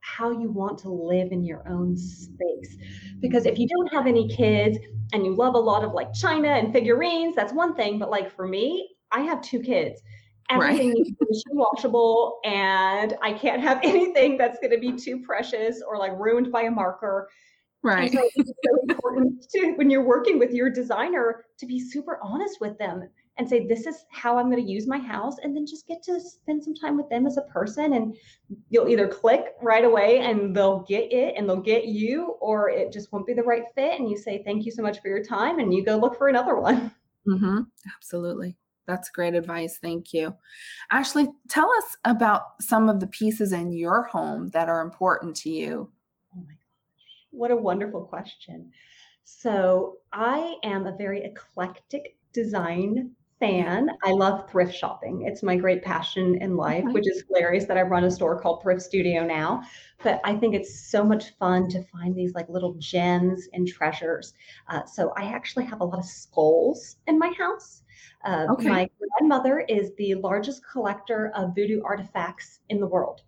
[0.00, 2.76] how you want to live in your own space.
[3.20, 4.76] Because if you don't have any kids
[5.14, 7.98] and you love a lot of like China and figurines, that's one thing.
[7.98, 10.02] But like for me, I have two kids
[10.50, 10.96] Everything right.
[10.96, 15.82] needs to be washable, and I can't have anything that's going to be too precious
[15.86, 17.28] or like ruined by a marker.
[17.82, 18.12] Right.
[18.12, 22.60] So it's so important to when you're working with your designer to be super honest
[22.60, 25.36] with them and say, this is how I'm going to use my house.
[25.42, 27.94] And then just get to spend some time with them as a person.
[27.94, 28.14] And
[28.68, 32.92] you'll either click right away and they'll get it and they'll get you, or it
[32.92, 33.98] just won't be the right fit.
[33.98, 35.58] And you say, thank you so much for your time.
[35.58, 36.92] And you go look for another one.
[37.26, 37.60] Mm-hmm.
[37.96, 38.58] Absolutely.
[38.86, 39.78] That's great advice.
[39.78, 40.34] Thank you.
[40.90, 45.50] Ashley, tell us about some of the pieces in your home that are important to
[45.50, 45.90] you.
[46.34, 47.26] Oh my gosh.
[47.30, 48.72] What a wonderful question.
[49.24, 53.88] So, I am a very eclectic design fan.
[54.04, 55.22] I love thrift shopping.
[55.26, 58.62] It's my great passion in life, which is hilarious that I run a store called
[58.62, 59.62] Thrift Studio now.
[60.02, 64.34] But I think it's so much fun to find these like little gems and treasures.
[64.68, 67.82] Uh, so I actually have a lot of skulls in my house.
[68.24, 68.68] Uh, okay.
[68.68, 73.22] My grandmother is the largest collector of voodoo artifacts in the world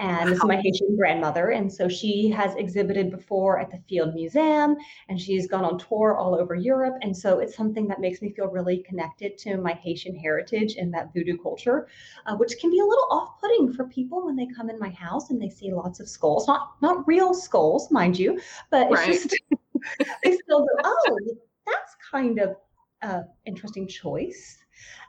[0.00, 0.24] and wow.
[0.24, 1.50] this is my Haitian grandmother.
[1.50, 4.76] And so she has exhibited before at the Field Museum
[5.08, 6.94] and she's gone on tour all over Europe.
[7.02, 10.92] And so it's something that makes me feel really connected to my Haitian heritage and
[10.94, 11.88] that voodoo culture,
[12.26, 14.90] uh, which can be a little off putting for people when they come in my
[14.90, 18.40] house and they see lots of skulls, not, not real skulls, mind you,
[18.70, 19.10] but right.
[19.10, 19.42] it's just,
[20.24, 21.18] they still go, oh,
[21.66, 22.56] that's kind of
[23.02, 24.58] an interesting choice.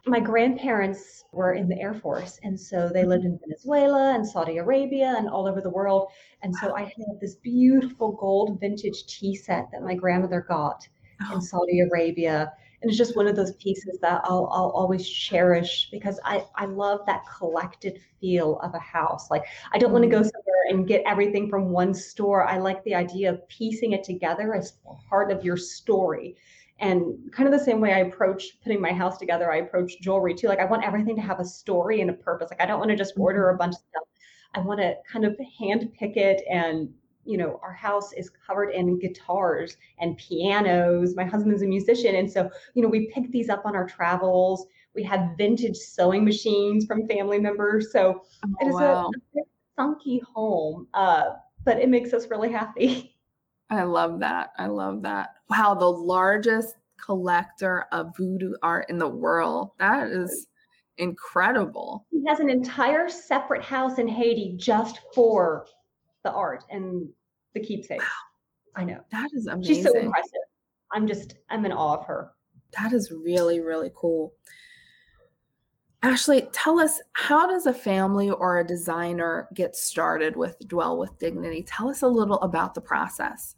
[0.06, 4.58] My grandparents were in the Air Force, and so they lived in Venezuela and Saudi
[4.58, 6.10] Arabia and all over the world.
[6.42, 10.88] And so I have this beautiful gold vintage tea set that my grandmother got
[11.32, 11.40] in oh.
[11.40, 12.52] Saudi Arabia.
[12.82, 16.66] And it's just one of those pieces that I'll, I'll always cherish because I, I
[16.66, 19.30] love that collected feel of a house.
[19.30, 20.32] Like, I don't want to go mm.
[20.32, 22.48] somewhere and get everything from one store.
[22.48, 24.74] I like the idea of piecing it together as
[25.08, 26.36] part of your story.
[26.82, 30.34] And kind of the same way I approach putting my house together, I approach jewelry
[30.34, 30.48] too.
[30.48, 32.50] Like I want everything to have a story and a purpose.
[32.50, 33.60] Like I don't want to just order a mm-hmm.
[33.60, 34.04] bunch of stuff.
[34.56, 36.90] I want to kind of hand pick it and
[37.24, 41.16] you know, our house is covered in guitars and pianos.
[41.16, 42.16] My husband's a musician.
[42.16, 44.66] And so, you know, we pick these up on our travels.
[44.96, 47.92] We have vintage sewing machines from family members.
[47.92, 49.12] So oh, it is wow.
[49.36, 49.44] a, a
[49.78, 53.16] funky home, uh, but it makes us really happy.
[53.72, 54.52] I love that.
[54.58, 55.30] I love that.
[55.50, 59.72] Wow, the largest collector of voodoo art in the world.
[59.80, 60.48] That is
[60.98, 62.06] incredible.
[62.12, 65.66] He has an entire separate house in Haiti just for
[66.24, 67.08] the art and
[67.54, 68.04] the keepsakes.
[68.04, 68.82] Wow.
[68.82, 69.00] I know.
[69.12, 69.76] That is amazing.
[69.76, 70.32] She's so impressive.
[70.94, 72.32] I'm just, I'm in awe of her.
[72.78, 74.34] That is really, really cool.
[76.04, 81.18] Ashley, tell us how does a family or a designer get started with Dwell with
[81.20, 81.64] Dignity?
[81.64, 83.56] Tell us a little about the process.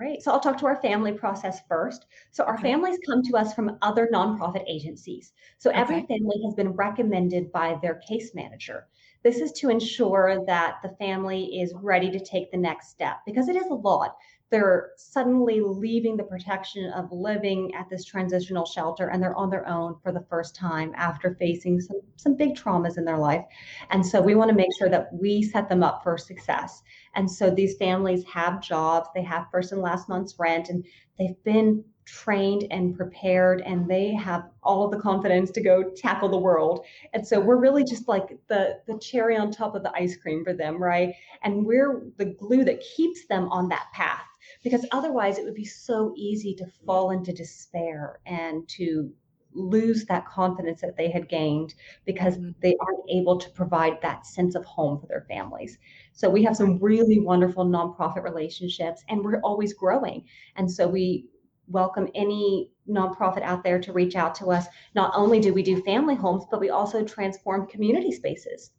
[0.00, 0.22] Great.
[0.22, 2.06] So I'll talk to our family process first.
[2.30, 2.70] So our okay.
[2.70, 5.34] families come to us from other nonprofit agencies.
[5.58, 5.78] So okay.
[5.78, 8.86] every family has been recommended by their case manager.
[9.22, 13.50] This is to ensure that the family is ready to take the next step because
[13.50, 14.16] it is a lot
[14.50, 19.66] they're suddenly leaving the protection of living at this transitional shelter and they're on their
[19.68, 23.44] own for the first time after facing some, some big traumas in their life.
[23.90, 26.82] And so we want to make sure that we set them up for success.
[27.14, 30.84] And so these families have jobs, they have first and last month's rent, and
[31.18, 36.28] they've been trained and prepared and they have all of the confidence to go tackle
[36.28, 39.92] the world and so we're really just like the the cherry on top of the
[39.92, 44.29] ice cream for them right and we're the glue that keeps them on that path
[44.62, 49.12] because otherwise it would be so easy to fall into despair and to
[49.52, 52.50] lose that confidence that they had gained because mm-hmm.
[52.62, 55.78] they aren't able to provide that sense of home for their families.
[56.12, 60.24] So we have some really wonderful nonprofit relationships and we're always growing.
[60.56, 61.26] And so we
[61.68, 64.66] welcome any nonprofit out there to reach out to us.
[64.94, 68.72] Not only do we do family homes, but we also transform community spaces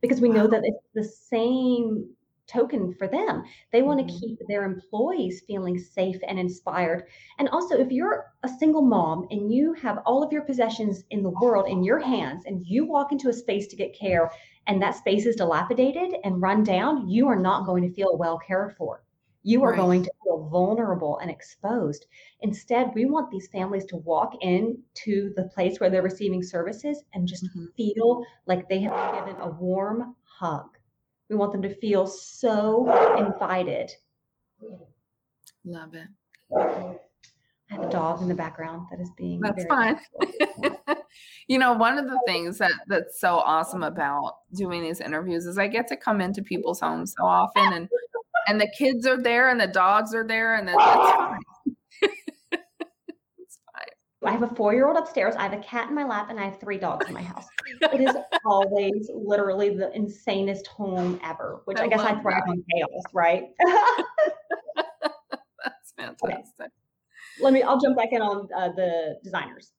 [0.00, 2.08] because we know that it's the same
[2.48, 3.44] token for them.
[3.72, 4.18] They want to mm-hmm.
[4.18, 7.04] keep their employees feeling safe and inspired.
[7.38, 11.22] And also, if you're a single mom and you have all of your possessions in
[11.22, 14.30] the world in your hands and you walk into a space to get care
[14.66, 18.38] and that space is dilapidated and run down, you are not going to feel well
[18.38, 19.04] cared for.
[19.44, 19.78] You are right.
[19.78, 22.06] going to feel vulnerable and exposed.
[22.40, 27.26] Instead, we want these families to walk into the place where they're receiving services and
[27.26, 27.66] just mm-hmm.
[27.76, 30.77] feel like they have been given a warm hug
[31.28, 33.90] we want them to feel so invited.
[35.64, 36.08] Love it.
[37.70, 39.40] I have a dog in the background that is being.
[39.40, 40.00] That's fine.
[41.48, 45.58] you know, one of the things that that's so awesome about doing these interviews is
[45.58, 47.88] I get to come into people's homes so often, and
[48.46, 51.40] and the kids are there, and the dogs are there, and that's fine.
[54.24, 55.36] I have a four year old upstairs.
[55.36, 57.46] I have a cat in my lap, and I have three dogs in my house.
[57.80, 62.50] it is always literally the insanest home ever, which I, I guess I thrive that.
[62.50, 63.44] on chaos, right?
[65.64, 66.60] That's fantastic.
[66.60, 66.68] Okay.
[67.40, 69.72] Let me, I'll jump back in on uh, the designers.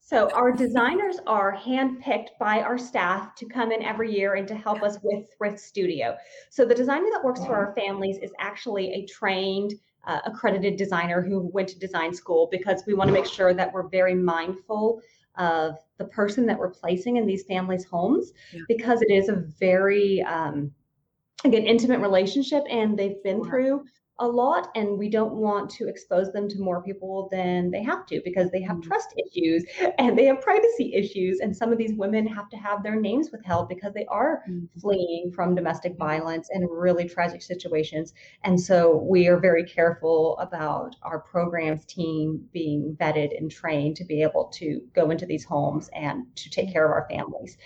[0.00, 4.54] So our designers are handpicked by our staff to come in every year and to
[4.54, 6.14] help us with Thrift Studio.
[6.50, 9.72] So the designer that works for our families is actually a trained
[10.06, 13.72] uh, accredited designer who went to design school because we want to make sure that
[13.72, 15.00] we're very mindful
[15.36, 18.60] of the person that we're placing in these families' homes yeah.
[18.68, 20.70] because it is a very um,
[21.44, 23.84] again intimate relationship and they've been through
[24.20, 28.06] a lot and we don't want to expose them to more people than they have
[28.06, 28.88] to because they have mm-hmm.
[28.88, 29.64] trust issues
[29.98, 33.30] and they have privacy issues and some of these women have to have their names
[33.32, 34.66] withheld because they are mm-hmm.
[34.78, 40.94] fleeing from domestic violence and really tragic situations and so we are very careful about
[41.02, 45.90] our programs team being vetted and trained to be able to go into these homes
[45.92, 47.58] and to take care of our families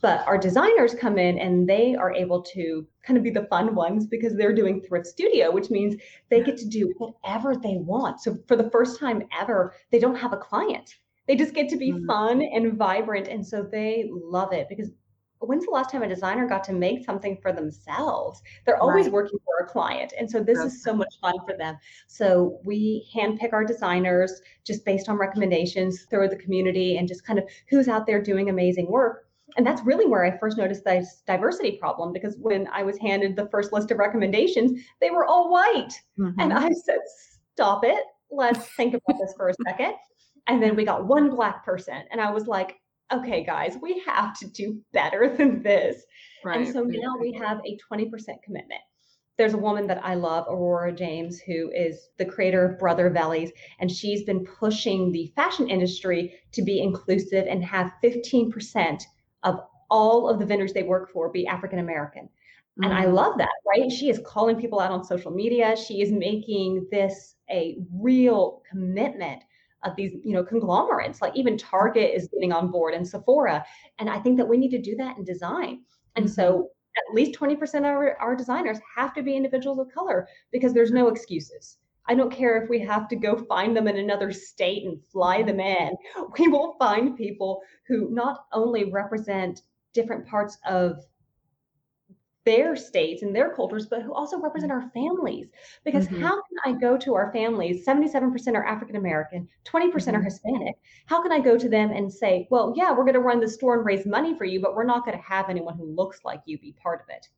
[0.00, 3.74] but our designers come in and they are able to kind of be the fun
[3.74, 8.20] ones because they're doing thrift studio, which means they get to do whatever they want.
[8.20, 10.96] So for the first time ever, they don't have a client.
[11.26, 12.06] They just get to be mm-hmm.
[12.06, 13.28] fun and vibrant.
[13.28, 14.90] And so they love it because
[15.38, 18.42] when's the last time a designer got to make something for themselves?
[18.66, 19.12] They're always right.
[19.12, 20.12] working for a client.
[20.18, 21.76] And so this That's is so much fun for them.
[22.08, 27.38] So we handpick our designers just based on recommendations through the community and just kind
[27.38, 31.22] of who's out there doing amazing work and that's really where I first noticed this
[31.26, 35.50] diversity problem because when I was handed the first list of recommendations, they were all
[35.50, 35.92] white.
[36.18, 36.40] Mm-hmm.
[36.40, 36.98] And I said,
[37.54, 38.04] stop it.
[38.30, 39.94] Let's think about this for a second.
[40.46, 42.02] And then we got one black person.
[42.10, 42.76] And I was like,
[43.12, 46.02] okay, guys, we have to do better than this.
[46.44, 46.60] Right.
[46.60, 48.08] And so now we have a 20%
[48.44, 48.80] commitment.
[49.36, 53.50] There's a woman that I love, Aurora James, who is the creator of Brother Vellies,
[53.78, 59.02] and she's been pushing the fashion industry to be inclusive and have 15%
[59.42, 59.60] of
[59.90, 62.24] all of the vendors they work for be African American.
[62.24, 62.84] Mm-hmm.
[62.84, 63.14] And I mm.
[63.14, 63.90] love that, right?
[63.90, 65.76] She is calling people out on social media.
[65.76, 69.42] She is making this a real commitment
[69.82, 71.20] of these, you know, conglomerates.
[71.20, 73.64] Like even Target is getting on board and Sephora.
[73.98, 75.80] And I think that we need to do that in design.
[76.16, 76.34] And mm-hmm.
[76.34, 80.74] so at least 20% of our, our designers have to be individuals of color because
[80.74, 81.78] there's no excuses.
[82.06, 85.42] I don't care if we have to go find them in another state and fly
[85.42, 85.96] them in.
[86.38, 91.04] We will find people who not only represent different parts of
[92.44, 95.48] their states and their cultures, but who also represent our families.
[95.84, 96.22] Because mm-hmm.
[96.22, 97.84] how can I go to our families?
[97.86, 100.16] 77% are African American, 20% mm-hmm.
[100.16, 100.76] are Hispanic.
[101.06, 103.48] How can I go to them and say, well, yeah, we're going to run the
[103.48, 106.20] store and raise money for you, but we're not going to have anyone who looks
[106.24, 107.28] like you be part of it?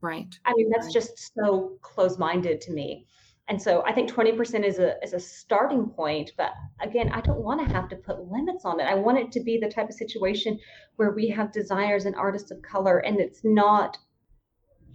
[0.00, 0.38] Right.
[0.44, 0.94] I mean, that's right.
[0.94, 3.06] just so close minded to me.
[3.48, 7.42] And so I think 20% is a is a starting point, but again, I don't
[7.42, 8.84] want to have to put limits on it.
[8.84, 10.58] I want it to be the type of situation
[10.96, 13.98] where we have desires and artists of color and it's not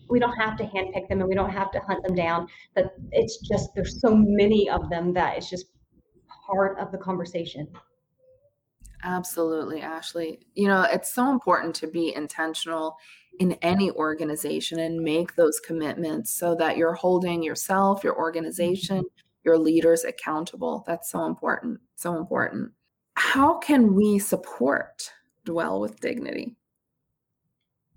[0.10, 2.47] we don't have to handpick them and we don't have to hunt them down.
[2.74, 5.68] But it's just there's so many of them that it's just
[6.47, 7.68] part of the conversation.
[9.04, 10.39] Absolutely, Ashley.
[10.56, 12.97] You know, it's so important to be intentional
[13.40, 19.08] in any organization and make those commitments so that you're holding yourself, your organization, mm-hmm.
[19.44, 20.84] your leaders accountable.
[20.86, 21.80] That's so important.
[21.96, 22.72] So important.
[23.16, 25.12] How can we support
[25.46, 26.56] Dwell with Dignity?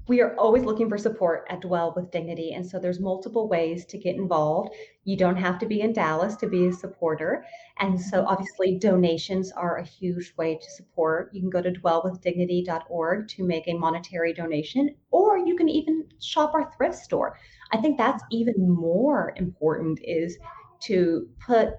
[0.09, 2.53] We are always looking for support at Dwell with Dignity.
[2.53, 4.75] And so there's multiple ways to get involved.
[5.05, 7.45] You don't have to be in Dallas to be a supporter.
[7.79, 8.27] And so mm-hmm.
[8.27, 11.31] obviously donations are a huge way to support.
[11.33, 16.53] You can go to dwellwithdignity.org to make a monetary donation, or you can even shop
[16.55, 17.39] our thrift store.
[17.71, 20.37] I think that's even more important is
[20.83, 21.75] to put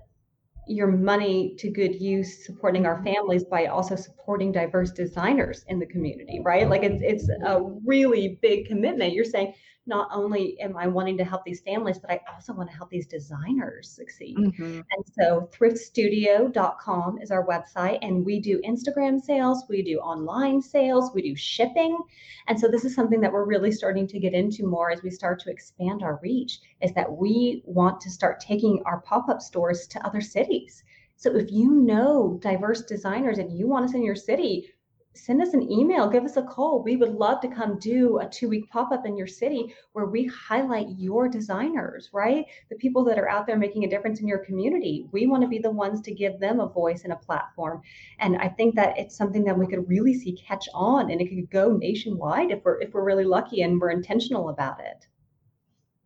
[0.68, 3.06] your money to good use supporting our mm-hmm.
[3.06, 6.70] families by also supporting diverse designers in the community right?
[6.70, 9.14] Like it's it's a really big commitment.
[9.14, 9.54] You're saying
[9.86, 12.90] not only am I wanting to help these families, but I also want to help
[12.90, 14.38] these designers succeed.
[14.38, 14.64] Mm-hmm.
[14.76, 21.12] And so thriftstudio.com is our website, and we do Instagram sales, we do online sales,
[21.14, 21.98] we do shipping.
[22.48, 25.10] And so this is something that we're really starting to get into more as we
[25.10, 29.86] start to expand our reach, is that we want to start taking our pop-up stores
[29.88, 30.84] to other cities.
[31.16, 34.70] So if you know diverse designers and you want us in your city,
[35.16, 36.82] send us an email, give us a call.
[36.82, 40.06] We would love to come do a two week pop up in your city where
[40.06, 42.46] we highlight your designers, right?
[42.70, 45.08] The people that are out there making a difference in your community.
[45.12, 47.82] We want to be the ones to give them a voice and a platform.
[48.20, 51.30] And I think that it's something that we could really see catch on and it
[51.30, 55.08] could go nationwide if we're if we're really lucky and we're intentional about it.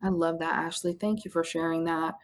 [0.03, 0.93] I love that, Ashley.
[0.93, 2.15] Thank you for sharing that.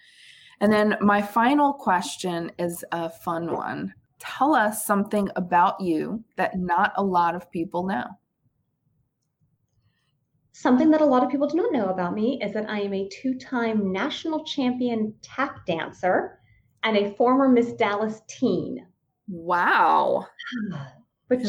[0.59, 3.93] And then my final question is a fun one
[4.23, 8.05] tell us something about you that not a lot of people know.
[10.53, 12.93] Something that a lot of people do not know about me is that I am
[12.93, 16.39] a two time national champion tap dancer
[16.83, 18.85] and a former Miss Dallas teen.
[19.27, 20.27] Wow.
[21.27, 21.39] Which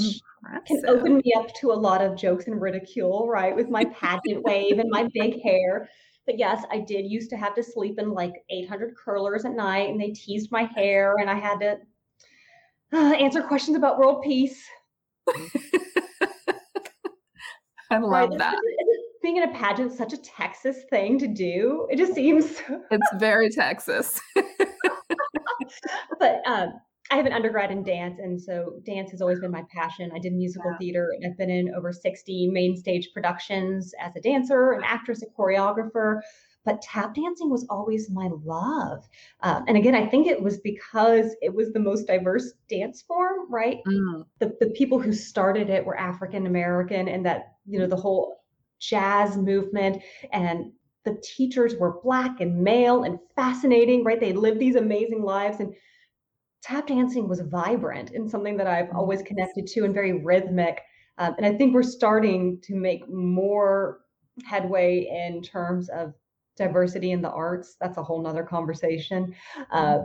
[0.43, 0.67] Impressive.
[0.67, 3.55] can open me up to a lot of jokes and ridicule, right?
[3.55, 5.89] With my pageant wave and my big hair.
[6.27, 9.91] But yes, I did used to have to sleep in like 800 curlers at night
[9.91, 11.77] and they teased my hair and I had to
[12.93, 14.65] uh, answer questions about world peace.
[17.91, 18.39] I love right?
[18.39, 18.57] that.
[19.23, 21.87] Being in a pageant is such a Texas thing to do.
[21.91, 22.61] It just seems.
[22.91, 24.21] it's very Texas.
[26.19, 26.75] but um,
[27.11, 30.11] I have an undergrad in dance, and so dance has always been my passion.
[30.15, 30.79] I did musical yeah.
[30.79, 35.23] theater, and I've been in over 60 main stage productions as a dancer, an actress,
[35.23, 36.21] a choreographer.
[36.65, 39.07] But tap dancing was always my love.
[39.43, 43.51] Uh, and again, I think it was because it was the most diverse dance form,
[43.51, 43.79] right?
[43.87, 44.25] Mm.
[44.39, 48.45] The, the people who started it were African American, and that, you know, the whole
[48.81, 50.03] jazz movement
[50.33, 50.73] and
[51.05, 54.21] the teachers were black and male and fascinating, right?
[54.21, 55.61] They lived these amazing lives.
[55.61, 55.75] And
[56.63, 60.81] tap dancing was vibrant and something that I've always connected to and very rhythmic.
[61.19, 64.01] Um, and I think we're starting to make more
[64.45, 66.15] headway in terms of
[66.57, 67.77] diversity in the arts.
[67.81, 69.35] That's a whole nother conversation.
[69.71, 70.01] Uh,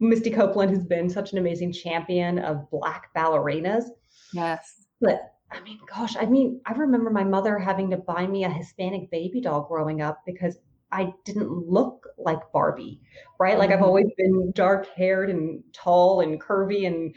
[0.00, 3.84] Misty Copeland has been such an amazing champion of Black ballerinas.
[4.32, 4.86] Yes.
[5.00, 8.50] But I mean, gosh, I mean, I remember my mother having to buy me a
[8.50, 10.58] Hispanic baby doll growing up because
[10.90, 13.00] I didn't look like Barbie,
[13.38, 13.58] right?
[13.58, 13.84] Like I've mm-hmm.
[13.84, 17.14] always been dark haired and tall and curvy and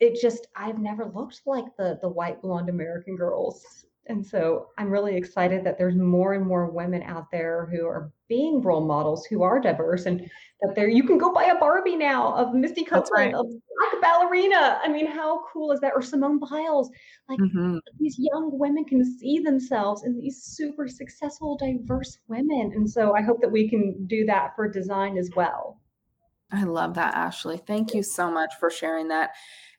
[0.00, 3.84] it just I've never looked like the the white blonde American girls.
[4.08, 8.10] And so I'm really excited that there's more and more women out there who are
[8.28, 10.20] being role models who are diverse and
[10.60, 13.34] that there you can go buy a Barbie now of Misty Copeland, right.
[13.34, 14.80] of Black Ballerina.
[14.82, 15.92] I mean, how cool is that?
[15.94, 16.90] Or Simone Biles.
[17.28, 17.78] Like mm-hmm.
[17.98, 22.72] these young women can see themselves in these super successful, diverse women.
[22.74, 25.80] And so I hope that we can do that for design as well.
[26.50, 27.58] I love that, Ashley.
[27.58, 29.32] Thank you so much for sharing that.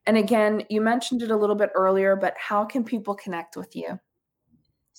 [0.06, 3.76] And again, you mentioned it a little bit earlier, but how can people connect with
[3.76, 4.00] you?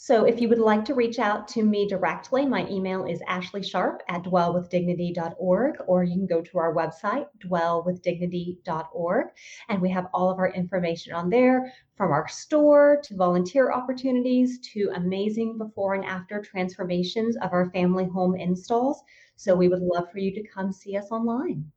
[0.02, 3.98] So if you would like to reach out to me directly, my email is ashleysharp
[4.08, 9.26] at dwellwithdignity.org, or you can go to our website, dwellwithdignity.org,
[9.68, 14.58] and we have all of our information on there from our store to volunteer opportunities
[14.72, 19.02] to amazing before and after transformations of our family home installs.
[19.36, 21.70] So we would love for you to come see us online.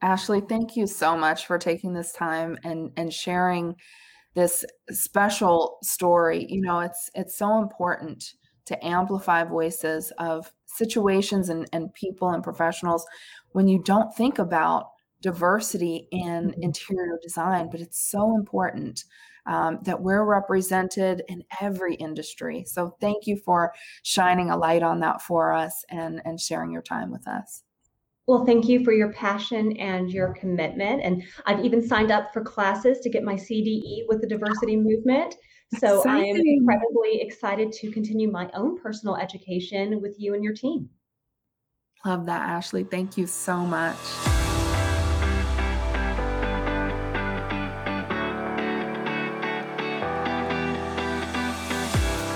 [0.00, 3.76] Ashley, thank you so much for taking this time and, and sharing
[4.34, 8.34] this special story you know it's it's so important
[8.66, 13.04] to amplify voices of situations and, and people and professionals
[13.52, 14.90] when you don't think about
[15.22, 16.62] diversity in mm-hmm.
[16.62, 19.04] interior design but it's so important
[19.46, 23.72] um, that we're represented in every industry so thank you for
[24.02, 27.64] shining a light on that for us and and sharing your time with us
[28.26, 31.02] well, thank you for your passion and your commitment.
[31.02, 35.34] And I've even signed up for classes to get my CDE with the diversity movement.
[35.78, 36.24] So Exciting.
[36.24, 40.88] I am incredibly excited to continue my own personal education with you and your team.
[42.04, 42.84] Love that, Ashley.
[42.84, 43.96] Thank you so much.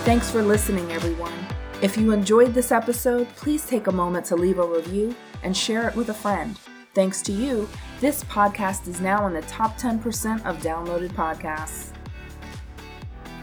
[0.04, 1.32] Thanks for listening, everyone.
[1.80, 5.14] If you enjoyed this episode, please take a moment to leave a review
[5.44, 6.58] and share it with a friend.
[6.94, 7.68] Thanks to you,
[8.00, 11.92] this podcast is now in the top 10% of downloaded podcasts.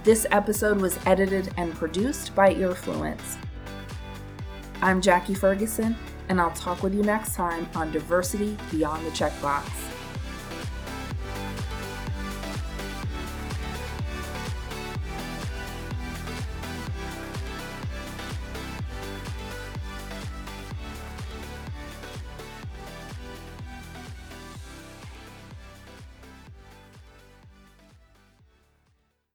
[0.04, 3.38] This episode was edited and produced by Earfluence.
[4.82, 5.96] I'm Jackie Ferguson,
[6.28, 10.01] and I'll talk with you next time on Diversity Beyond the Checkbox.